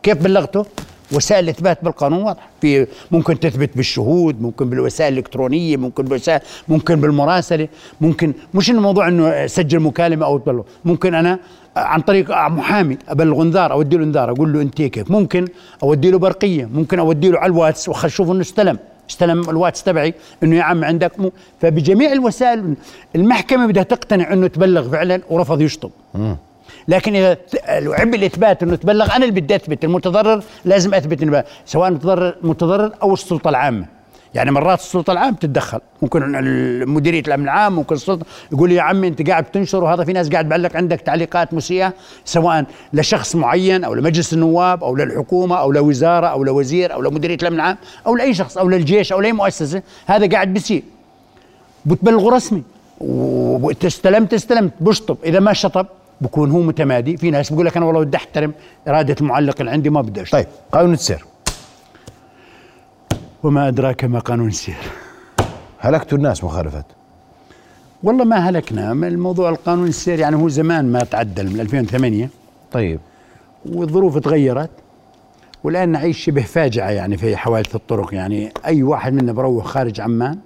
كيف 0.04 0.18
بلغته؟ 0.24 0.66
وسائل 1.12 1.44
الإثبات 1.44 1.84
بالقانون 1.84 2.24
واضحه 2.24 2.48
في 2.62 2.88
ممكن 3.12 3.40
تثبت 3.40 3.78
بالشهود 3.78 4.42
ممكن 4.42 4.70
بالوسائل 4.70 5.14
الإلكترونية 5.14 5.78
ممكن 5.78 6.04
بالوسائل 6.04 6.42
ممكن 6.68 7.02
بالمراسلة. 7.02 7.68
ممكن 8.02 8.34
مش 8.54 8.70
الموضوع 8.70 9.08
إنه 9.08 9.48
سجل 9.48 9.80
مكالمة 9.80 10.26
أو 10.26 10.38
تبلغ 10.38 10.64
ممكن 10.86 11.16
أنا 11.16 11.40
عن 11.78 12.02
طريق 12.02 12.32
محامي 12.32 12.98
أبلغ 13.10 13.42
إنذار 13.42 13.72
أودي 13.72 13.98
له 13.98 14.04
إنذار 14.04 14.32
أقول 14.32 14.54
له 14.54 14.62
أنت 14.62 14.82
كيف؟ 14.82 15.12
ممكن 15.12 15.48
أودي 15.84 16.12
له 16.12 16.18
برقية 16.20 16.66
ممكن 16.66 17.00
أودي 17.00 17.30
له 17.30 17.40
على 17.40 17.52
الواتس 17.52 17.90
واشوف 17.90 18.32
إنه 18.32 18.42
استلم. 18.42 18.78
استلم 19.10 19.50
الواتس 19.50 19.84
تبعي 19.84 20.14
إنه 20.44 20.56
يا 20.56 20.64
عم 20.64 20.84
عندك 20.84 21.20
مو. 21.20 21.32
فبجميع 21.62 22.12
الوسائل 22.12 22.74
المحكمة 23.16 23.66
بدها 23.66 23.84
تقتنع 23.84 24.34
إنه 24.34 24.48
تبلغ 24.48 24.90
فعلا 24.90 25.22
ورفض 25.30 25.62
يشطب. 25.62 25.92
لكن 26.88 27.16
إذا 27.16 27.38
عبء 27.70 28.16
الاثبات 28.16 28.64
إنه 28.64 28.76
تبلغ 28.76 29.16
أنا 29.16 29.26
اللي 29.26 29.42
بدي 29.42 29.56
أثبت 29.56 29.84
المتضرر 29.84 30.44
لازم 30.66 30.94
أثبت 30.94 31.46
سواء 31.66 31.92
متضرر 31.92 32.36
متضرر 32.44 32.92
أو 33.02 33.14
السلطة 33.14 33.50
العامة. 33.50 33.95
يعني 34.36 34.52
مرات 34.52 34.80
السلطة 34.80 35.14
العامه 35.14 35.38
تتدخل. 35.38 35.80
ممكن 36.02 36.22
مديرية 36.88 37.24
الأمن 37.28 37.44
العام 37.44 37.76
ممكن 37.76 37.96
السلطة 37.96 38.26
يقول 38.52 38.72
يا 38.72 38.82
عمي 38.82 39.08
أنت 39.08 39.30
قاعد 39.30 39.44
بتنشر 39.44 39.84
وهذا 39.84 40.04
في 40.04 40.14
ناس 40.14 40.30
قاعد 40.30 40.50
بعلق 40.50 40.76
عندك 40.76 41.02
تعليقات 41.02 41.54
مسيئة 41.54 41.94
سواء 42.26 42.66
لشخص 42.94 43.36
معين 43.36 43.84
أو 43.84 43.94
لمجلس 43.94 44.34
النواب 44.34 44.84
أو 44.84 44.96
للحكومة 44.96 45.56
أو 45.56 45.72
لوزارة 45.72 46.28
أو 46.28 46.44
لوزير 46.44 46.94
أو 46.94 47.02
لمديرية 47.02 47.38
الأمن 47.42 47.56
العام 47.56 47.78
أو 48.08 48.16
لأي 48.16 48.34
شخص 48.34 48.58
أو 48.58 48.70
للجيش 48.70 49.14
أو 49.14 49.22
لأي 49.22 49.34
مؤسسة 49.34 49.82
هذا 50.06 50.30
قاعد 50.30 50.54
بيسيء 50.54 50.84
بتبلغه 51.86 52.36
رسمي. 52.36 52.64
واستلمت 53.00 54.34
استلمت 54.34 54.72
بشطب. 54.80 55.18
إذا 55.26 55.40
ما 55.40 55.54
شطب 55.54 55.88
بكون 56.22 56.52
هو 56.52 56.60
متمادي. 56.60 57.18
في 57.18 57.32
ناس 57.32 57.54
بقول 57.54 57.66
لك 57.66 57.78
أنا 57.78 57.86
والله 57.86 58.04
بدي 58.04 58.18
أحترم 58.18 58.54
إرادة 58.88 59.16
المعلق 59.22 59.56
اللي 59.60 59.72
عندي 59.72 59.90
ما 59.90 60.02
بدي 60.02 60.24
طيب 60.24 60.46
قانون 60.72 60.94
السير. 60.94 61.26
وما 63.46 63.68
أدراك 63.68 64.06
ما 64.06 64.20
قانون 64.20 64.48
السير 64.48 64.76
هلكتوا 65.80 66.18
الناس 66.18 66.44
مخالفات 66.44 66.86
والله 68.04 68.26
ما 68.26 68.36
هلكنا. 68.36 68.92
الموضوع 68.92 69.50
القانون 69.50 69.88
السير 69.88 70.20
يعني 70.20 70.36
هو 70.36 70.50
زمان 70.50 70.92
ما 70.92 71.00
تعدل 71.00 71.54
من 71.54 71.60
2008 71.60 72.30
طيب. 72.72 73.00
والظروف 73.66 74.18
تغيرت. 74.18 74.70
والآن 75.64 75.90
نعيش 75.90 76.18
شبه 76.18 76.42
فاجعة 76.42 76.90
يعني 76.90 77.18
في 77.18 77.38
حوادث 77.38 77.76
الطرق. 77.76 78.14
يعني 78.14 78.52
أي 78.66 78.84
واحد 78.84 79.14
منا 79.14 79.32
بروح 79.32 79.66
خارج 79.66 80.02
عمان 80.02 80.38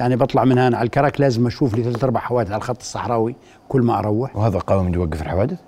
يعني 0.00 0.16
بطلع 0.16 0.44
من 0.44 0.58
هنا 0.58 0.76
على 0.76 0.86
الكرك 0.86 1.20
لازم 1.20 1.46
أشوف 1.46 1.74
لي 1.74 1.82
ثلاث 1.82 2.04
أربع 2.04 2.20
حوادث 2.20 2.50
على 2.50 2.58
الخط 2.58 2.80
الصحراوي 2.80 3.34
كل 3.68 3.82
ما 3.82 3.98
أروح. 3.98 4.36
وهذا 4.36 4.56
القانون 4.56 4.88
بده 4.88 5.00
يوقف 5.00 5.22
الحوادث؟ 5.22 5.58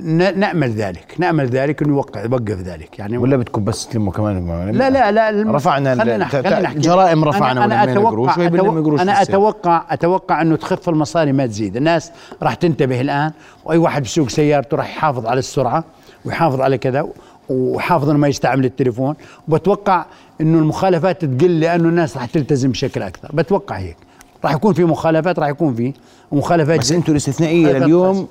نأمل 0.00 0.70
ذلك 0.70 1.14
نأمل 1.18 1.46
ذلك 1.46 1.82
إنه 1.82 1.94
يوقع 1.94 2.22
يوقف 2.24 2.60
ذلك 2.60 2.98
يعني 2.98 3.18
ولا 3.18 3.36
بدكم 3.36 3.64
بس 3.64 3.86
تلموا 3.88 4.12
كمان 4.12 4.70
لا 4.76 4.90
لا 4.90 5.10
لا 5.12 5.30
الم- 5.30 5.50
رفعنا 5.50 5.94
خلينا 5.96 6.16
نحكي- 6.18 6.42
خلينا 6.42 6.60
نحكي. 6.60 6.78
جرائم 6.78 7.24
رفعنا 7.24 7.64
أنا, 7.64 7.84
أنا 7.84 7.92
ولمينا 7.92 7.92
أتوقع 7.92 8.80
قروش 8.80 9.00
أنا. 9.00 9.22
أتوقع 9.22 9.84
أتوقع 9.90 10.42
إنه 10.42 10.56
تخف 10.56 10.88
المصاري 10.88 11.32
ما 11.32 11.46
تزيد. 11.46 11.76
الناس 11.76 12.12
راح 12.42 12.54
تنتبه 12.54 13.00
الآن 13.00 13.30
وأي 13.64 13.78
واحد 13.78 14.02
بسوق 14.02 14.28
سيارته 14.28 14.76
راح 14.76 14.96
يحافظ 14.96 15.26
على 15.26 15.38
السرعة 15.38 15.84
ويحافظ 16.24 16.60
على 16.60 16.78
كذا 16.78 17.06
ويحافظ 17.48 18.08
إنه 18.10 18.18
ما 18.18 18.28
يستعمل 18.28 18.64
التليفون. 18.64 19.14
وبتوقع 19.48 20.04
إنه 20.40 20.58
المخالفات 20.58 21.24
تقل 21.24 21.60
لأنه 21.60 21.88
الناس 21.88 22.16
راح 22.16 22.24
تلتزم 22.26 22.70
بشكل 22.70 23.02
أكثر. 23.02 23.28
بتوقع 23.34 23.76
هيك. 23.76 23.96
راح 24.44 24.52
يكون 24.54 24.74
في 24.74 24.84
مخالفات 24.84 25.38
راح 25.38 25.48
يكون 25.48 25.74
في 25.74 25.92
مخالفات 26.32 26.78
بس 26.80 26.92
أنتوا 26.92 27.12
الاستثنائية 27.12 27.76
اليوم 27.76 28.28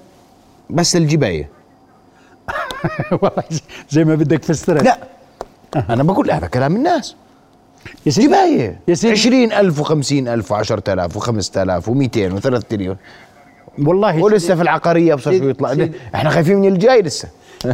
بس 0.69 0.95
الجباية. 0.95 1.56
والله 3.21 3.43
زي- 3.89 4.03
ما 4.03 4.15
بدك 4.15 4.39
تفسرها 4.39 4.81
لا 4.83 4.99
أنا 5.89 6.03
بقول 6.03 6.31
هذا 6.31 6.47
كلام 6.47 6.75
الناس. 6.75 7.15
يا 8.05 8.11
سيدي 8.11 8.27
جبايه 8.27 8.79
يا 8.87 8.93
سيدي 8.93 9.13
20000 9.13 9.81
و50000 9.81 10.45
و10000 10.51 11.17
و5000 11.17 11.83
و200 11.83 12.41
و3 12.41 12.63
مليون 12.71 12.97
والله 13.79 14.23
ولسه 14.23 14.55
في 14.55 14.61
العقارية 14.61 15.13
ابصر 15.13 15.37
شو 15.37 15.43
يطلع. 15.49 15.73
سيدي- 15.73 15.91
إحنا 16.15 16.29
خايفين 16.29 16.57
من 16.57 16.67
الجاي 16.67 17.01
لسه. 17.01 17.27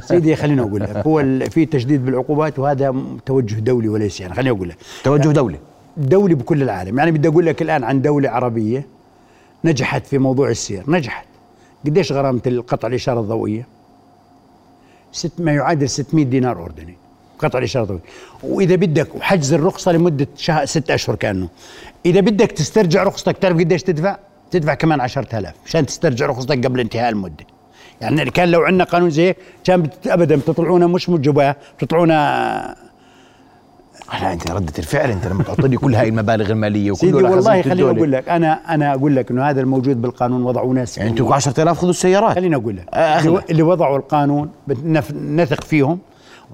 سيدي 0.05 0.36
خليني 0.36 0.62
أقول 0.62 0.81
لك 0.81 0.97
هو 1.07 1.23
في 1.49 1.65
تشديد 1.65 2.05
بالعقوبات 2.05 2.59
وهذا 2.59 2.95
توجه 3.25 3.55
دولي 3.59 3.89
وليس 3.89 4.21
يعني 4.21 4.33
خليني 4.33 4.49
أقول 4.57 4.69
لك. 4.69 4.77
توجه 5.03 5.29
دولي. 5.31 5.57
دولي 5.97 6.36
بكل 6.36 6.63
العالم. 6.63 6.97
يعني 6.97 7.12
بدي 7.12 7.27
أقول 7.27 7.45
لك 7.45 7.62
الآن 7.62 7.83
عن 7.83 8.01
دولة 8.01 8.29
عربية 8.29 8.86
نجحت 9.65 10.05
في 10.07 10.17
موضوع 10.17 10.49
السير 10.49 10.83
نجحت. 10.88 11.25
قديش 11.86 12.12
غرامة 12.12 12.41
القطع 12.47 12.88
الإشارة 12.88 13.19
الضوئية؟ 13.19 13.67
ست 15.13 15.32
ما 15.39 15.52
يعادل 15.52 15.89
600 15.89 16.26
دينار 16.26 16.63
أردني 16.63 16.97
قطع 17.39 17.60
الإشارة 17.60 17.84
الضوئيه 17.84 18.02
وإذا 18.43 18.76
بدك 18.76 19.15
وحجز 19.15 19.54
الرخصة 19.54 19.91
لمدة 19.91 20.28
شهر 20.38 20.65
ست 20.65 20.91
أشهر 20.91 21.15
كأنه. 21.15 21.49
إذا 22.06 22.19
بدك 22.19 22.52
تسترجع 22.52 23.04
رخصتك 23.04 23.38
تعرف 23.38 23.58
قديش 23.58 23.84
تدفع؟ 23.84 24.17
تدفع 24.52 24.73
كمان 24.73 25.02
10000 25.02 25.54
عشان 25.65 25.86
تسترجع 25.86 26.26
رخصتك 26.26 26.65
قبل 26.65 26.80
انتهاء 26.80 27.10
المدة. 27.10 27.45
يعني 28.02 28.32
كان 28.32 28.52
لو 28.52 28.62
عندنا 28.62 28.84
قانون 28.84 29.10
زي 29.10 29.28
هيك 29.28 29.38
كان 29.63 29.89
ابدا 30.06 30.36
بتطلعونا 30.36 30.88
مش 30.88 31.10
مجباه 31.10 31.56
بتطلعونا 31.78 32.76
لا 34.21 34.34
أنت 34.34 34.52
ردة 34.52 34.73
الفعل 34.80 35.10
أنت 35.12 35.28
لما 35.28 35.43
تعطي 35.43 35.67
لي 35.67 35.78
كل 35.78 35.95
هاي 35.95 36.10
المبالغ 36.10 36.52
المالية 36.52 36.91
وكل 36.91 36.99
سيدي 36.99 37.13
والله 37.13 37.62
خليني. 37.62 37.84
أقول 37.84 38.12
لك 38.12 38.30
أنا 38.30 38.73
أنا 38.73 38.93
أقول 38.93 39.15
لك 39.15 39.32
إنه 39.32 39.49
هذا 39.49 39.62
الموجود 39.62 40.02
بالقانون 40.02 40.43
وضعوا 40.43 40.73
ناس 40.73 40.97
يعني 40.97 41.10
أنتوا 41.10 41.34
10000 41.36 41.78
خذوا 41.78 41.89
السيارات 41.89 42.36
خليني 42.36 42.56
أقول 42.56 42.78
لك 42.78 42.86
آه،. 42.93 43.19
اللي- 43.49 43.63
وضعوا 43.63 43.97
القانون 43.97 44.49
نثق 45.15 45.63
فيهم 45.63 45.99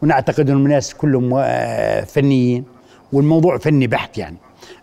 ونعتقد 0.01 0.49
انهم 0.49 0.67
ناس 0.67 0.93
كلهم 0.93 1.33
آه، 1.37 2.01
فنيين 2.03 2.63
والموضوع 3.13 3.57
فني 3.57 3.87
بحت 3.87 4.17
يعني 4.17 4.37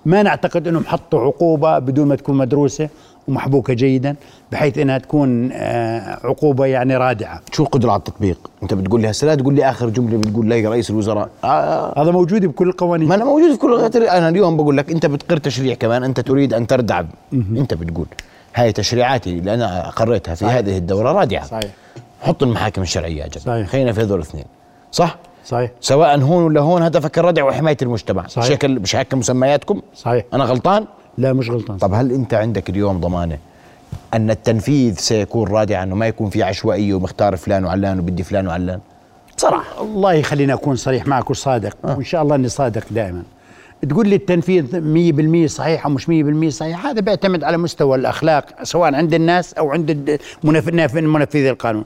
ما 0.07 0.23
نعتقد 0.23 0.69
إنهم 0.69 0.85
حطوا 0.87 1.21
عقوبة 1.21 1.79
بدون 1.79 2.09
ما 2.09 2.17
تكون 2.17 2.37
مدروسة 2.37 2.89
ومحبوكة 3.29 3.75
جيدا 3.75 4.17
بحيث 4.53 4.79
إنها 4.79 4.99
تكون 4.99 5.51
آه، 5.53 6.19
عقوبة 6.25 6.67
يعني 6.67 6.97
رادعة. 6.97 7.41
شو 7.53 7.63
القدرة 7.63 7.91
على 7.91 7.99
التطبيق؟ 7.99 8.51
أنت 8.63 8.75
بتقول 8.75 9.01
لي 9.01 9.11
هسه 9.11 9.27
لا 9.27 9.35
تقول 9.35 9.55
لي 9.55 9.71
آخر 9.71 9.89
جملة 9.89 10.19
بتقول 10.19 10.47
لي 10.47 10.67
رئيس 10.67 10.91
الوزراء. 10.91 11.29
آه 11.45 12.03
هذا 12.03 12.11
موجود 12.11 12.47
بكل 12.47 12.69
القوانين 12.69 13.09
ما 13.09 13.15
أنا 13.15 13.25
موجود 13.25 13.53
في 13.53 13.59
كل 13.59 14.09
أنا 14.09 14.29
اليوم 14.29 14.57
بقول 14.57 14.77
لك 14.77 14.91
أنت 14.91 15.07
بتقر 15.07 15.37
تشريع 15.37 15.75
كمان 15.75 16.05
أنت 16.05 16.21
تريد 16.21 16.55
أن 16.55 16.67
تردع. 16.67 17.03
أنت 17.33 17.75
بتقول. 17.75 18.07
هاي 18.55 18.73
تشريعاتي 18.73 19.31
اللي 19.31 19.55
أنا 19.55 19.91
قريتها 19.97 20.35
في 20.35 20.45
صحيح. 20.45 20.57
هذه 20.57 20.79
الدورة 20.79 21.13
رادعة. 21.13 21.47
صحيح. 21.47 21.71
حط 22.23 22.43
المحاكم 22.43 22.83
الشرعية 22.83 23.23
يا 23.23 23.29
جماعة. 23.29 23.61
صحيح. 23.61 23.69
خلينا 23.69 23.93
في 23.93 24.01
هذول 24.01 24.19
الاثنين. 24.19 24.45
صح؟ 24.93 25.17
صحيح. 25.45 25.71
سواء 25.81 26.21
هون 26.21 26.43
ولا 26.43 26.61
هون 26.61 26.83
هدفك 26.83 27.19
الردع 27.19 27.45
وحماية 27.45 27.77
المجتمع. 27.83 28.27
صحيح. 28.27 28.51
هيك 28.51 28.65
مش 28.65 28.97
هيك 28.97 29.15
مسمياتكم. 29.15 29.81
صحيح. 29.95 30.25
أنا 30.35 30.45
غلطان؟ 30.45 30.87
لا 31.19 31.33
مش 31.33 31.51
غلطان. 31.51 31.79
طب 31.79 31.95
هل 31.95 32.13
أنت 32.13 32.35
عندك 32.35 32.71
اليوم 32.71 33.01
ضمانة 33.01 33.39
أن 34.15 34.31
التنفيذ 34.31 34.95
سيكون 34.99 35.49
رادعا 35.49 35.85
وما 35.85 36.07
يكون 36.07 36.31
في 36.31 36.43
عشوائية 36.43 36.95
ومختار 36.95 37.37
فلان 37.37 37.65
وعلان 37.65 37.99
وبدي 37.99 38.23
فلان 38.23 38.47
وعلان؟ 38.47 38.81
بصراحة 39.37 39.83
الله 39.83 40.13
يخليني 40.13 40.53
أكون 40.55 40.77
صريح 40.77 41.07
معك 41.07 41.31
وصادق 41.31 41.77
آه. 41.85 41.97
وإن 41.97 42.05
شاء 42.05 42.23
الله 42.23 42.35
إني 42.35 42.49
صادق 42.49 42.83
دائما. 42.91 43.23
تقول 43.89 44.09
لي 44.09 44.17
التنفيذ 44.17 44.65
100% 45.47 45.47
صحيح 45.47 45.87
أو 45.87 45.93
مش 45.93 46.07
100% 46.09 46.49
صحيح؟ 46.49 46.87
هذا 46.87 47.01
بيعتمد 47.01 47.45
على 47.45 47.57
مستوى 47.57 47.99
الأخلاق 47.99 48.45
سواء 48.63 48.95
عند 48.95 49.15
الناس 49.15 49.55
أو 49.55 49.71
عند 49.71 50.19
منفذي 50.45 51.51
القانون. 51.51 51.85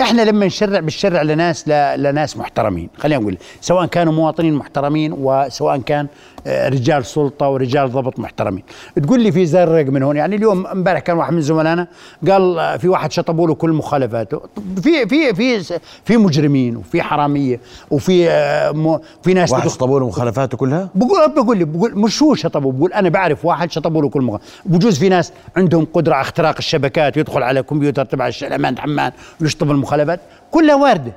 إحنا 0.00 0.22
لما 0.22 0.46
نشرع 0.46 0.80
بالشرع 0.80 1.22
لناس 1.22 1.68
لناس 1.96 2.36
محترمين. 2.36 2.88
خلينا 2.98 3.20
نقول 3.20 3.38
سواء 3.60 3.86
كانوا 3.86 4.12
مواطنين 4.12 4.54
محترمين 4.54 5.12
وسواء 5.18 5.78
كان 5.78 6.06
آه، 6.46 6.68
رجال 6.68 7.06
سلطة 7.06 7.48
ورجال 7.48 7.92
ضبط 7.92 8.18
محترمين. 8.18 8.62
تقول 9.02 9.20
لي 9.20 9.32
في 9.32 9.46
زرق 9.46 9.86
من 9.86 10.02
هون 10.02 10.16
يعني 10.16 10.36
اليوم 10.36 10.66
امبارح 10.66 11.00
كان 11.00 11.16
واحد 11.16 11.32
من 11.32 11.40
زملائنا 11.40 11.86
قال 12.30 12.58
آه، 12.58 12.76
في 12.76 12.88
واحد 12.88 13.12
شطبوا 13.12 13.46
له 13.48 13.54
كل 13.54 13.70
مخالفاته. 13.72 14.40
في 14.82 15.06
في 15.08 15.34
في 15.34 15.78
في 16.04 16.16
مجرمين 16.16 16.76
وفي 16.76 17.02
حرامية 17.02 17.60
وفي 17.90 18.30
آه، 18.30 19.00
في 19.22 19.34
ناس 19.34 19.52
واحد 19.52 19.68
شطبوا 19.68 20.00
له 20.00 20.06
مخالفاته 20.08 20.56
كلها؟ 20.56 20.88
بقول 20.94 21.30
بقول 21.34 21.58
لي 21.58 21.64
بقول 21.64 21.98
مش 21.98 22.22
هو 22.22 22.34
شطبه 22.34 22.72
بقول 22.72 22.92
أنا 22.92 23.08
بعرف 23.08 23.44
واحد 23.44 23.70
شطبوا 23.72 24.02
له 24.02 24.08
كل 24.08 24.22
مغ... 24.22 24.36
بجوز 24.66 24.98
في 24.98 25.08
ناس 25.08 25.32
عندهم 25.56 25.86
قدرة 25.94 26.14
على 26.14 26.22
اختراق 26.22 26.54
الشبكات 26.58 27.16
يدخل 27.16 27.42
على 27.42 27.60
الكمبيوتر 27.60 28.04
تبع 28.04 28.28
الش- 28.28 28.44
الامان 28.44 28.78
حمان 28.78 29.12
ويشطب 29.40 29.70
المخالفات 29.82 30.20
كلها 30.50 30.74
واردة 30.74 31.12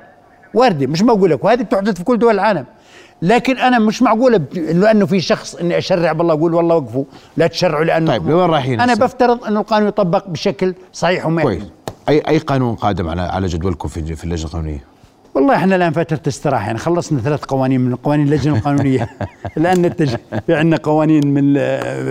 واردة 0.54 0.86
مش 0.86 1.02
بقول 1.02 1.30
لك 1.30 1.44
وهذه 1.44 1.62
بتحدث 1.62 1.96
في 1.96 2.04
كل 2.04 2.18
دول 2.18 2.34
العالم. 2.34 2.64
لكن 3.22 3.58
أنا 3.58 3.78
مش 3.78 4.02
معقولة 4.02 4.40
لأنه 4.54 5.06
في 5.06 5.20
شخص 5.20 5.54
إني 5.54 5.78
أشرع 5.78 6.12
بالله 6.12 6.34
أقول 6.34 6.54
والله 6.54 6.74
وقفوا 6.76 7.04
لا 7.36 7.46
تشرعوا 7.46 7.84
لأنه 7.84 8.12
طيب، 8.12 8.28
لوين 8.30 8.50
رايحين 8.50 8.80
أنا؟ 8.80 8.94
بفترض 8.94 9.44
إنه 9.44 9.60
القانون 9.60 9.88
يطبق 9.88 10.28
بشكل 10.28 10.74
صحيح 10.92 11.26
وما 11.26 11.42
كويس. 11.42 11.62
اي 12.08 12.22
أي 12.28 12.38
قانون 12.38 12.74
قادم 12.74 13.08
على 13.08 13.22
على 13.22 13.46
جدولكم 13.46 13.88
في 13.88 14.16
في 14.16 14.24
اللجنة 14.24 14.46
القانونية؟ 14.46 14.84
والله 15.34 15.54
إحنا 15.54 15.76
الآن 15.76 15.92
فترة 15.92 16.20
استراحة 16.28 16.66
يعني 16.66 16.78
خلصنا 16.78 17.20
ثلاث 17.20 17.44
قوانين 17.44 17.80
من 17.80 17.94
قوانين 17.94 18.26
اللجنة 18.26 18.56
القانونية. 18.56 19.10
الآن 19.56 19.82
نتج 19.82 20.16
في 20.46 20.54
عندنا 20.54 20.76
قوانين 20.76 21.26
من 21.26 21.58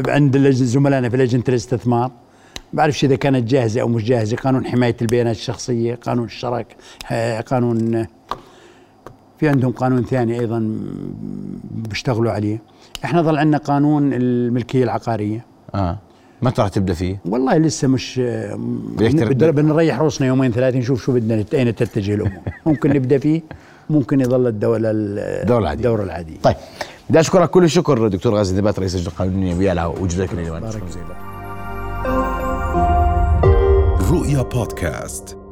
عند 0.10 0.50
زملائنا 0.50 1.10
في 1.10 1.18
لجنة 1.18 1.44
الاستثمار. 1.50 2.12
بعرفش 2.76 3.04
إذا 3.06 3.16
كانت 3.16 3.50
جاهزة 3.50 3.82
أو 3.82 3.88
مش 3.88 4.04
جاهزة. 4.04 4.38
قانون 4.38 4.66
حماية 4.66 4.96
البيانات 5.02 5.36
الشخصية 5.36 5.96
قانون 5.96 6.26
الشراك 6.26 6.76
آه، 7.12 7.42
قانون 7.42 7.96
آه، 7.96 8.08
في 9.40 9.50
عندهم 9.50 9.72
قانون 9.72 10.04
ثاني 10.04 10.40
أيضا 10.40 10.70
بيشتغلوا 11.72 12.32
عليه. 12.32 12.62
إحنا 13.06 13.22
ظل 13.22 13.38
عندنا 13.38 13.58
قانون 13.58 14.14
الملكية 14.14 14.84
العقارية. 14.84 15.46
آه. 15.76 15.98
متى 16.42 16.62
راح 16.62 16.70
تبدأ 16.70 16.94
فيه؟ 16.94 17.20
والله 17.26 17.58
لسه 17.58 17.88
مش 17.88 18.20
آه، 18.24 18.56
بدنا 18.98 19.26
بدنا 19.52 19.74
نريح 19.74 20.00
روسنا 20.00 20.28
يومين 20.28 20.52
ثلاثة 20.52 20.78
نشوف 20.80 21.04
شو 21.04 21.12
بدنا 21.14 21.46
أين 21.54 21.76
تتجه 21.76 22.14
الأمور. 22.16 22.42
ممكن 22.66 22.90
نبدأ 22.90 23.18
فيه 23.18 23.42
ممكن 23.90 24.22
يظل 24.22 24.48
الدولة 24.48 24.92
ال- 24.92 25.20
الدورة 25.20 25.60
العادية. 25.60 25.80
الدورة 25.80 26.04
العادية. 26.04 26.38
طيب 26.44 26.56
بدي 27.10 27.20
أشكرك 27.20 27.50
كل 27.50 27.64
الشكر 27.64 28.08
دكتور 28.08 28.36
غازي 28.36 28.58
نبات 28.58 28.80
رئيس 28.80 28.96
اللجنة 28.96 29.12
القانونية 29.14 29.70
على 29.70 29.86
وجودك 29.86 30.34
اليوم. 30.34 30.64
رؤيا 34.16 34.42
بودكاست. 34.42 35.45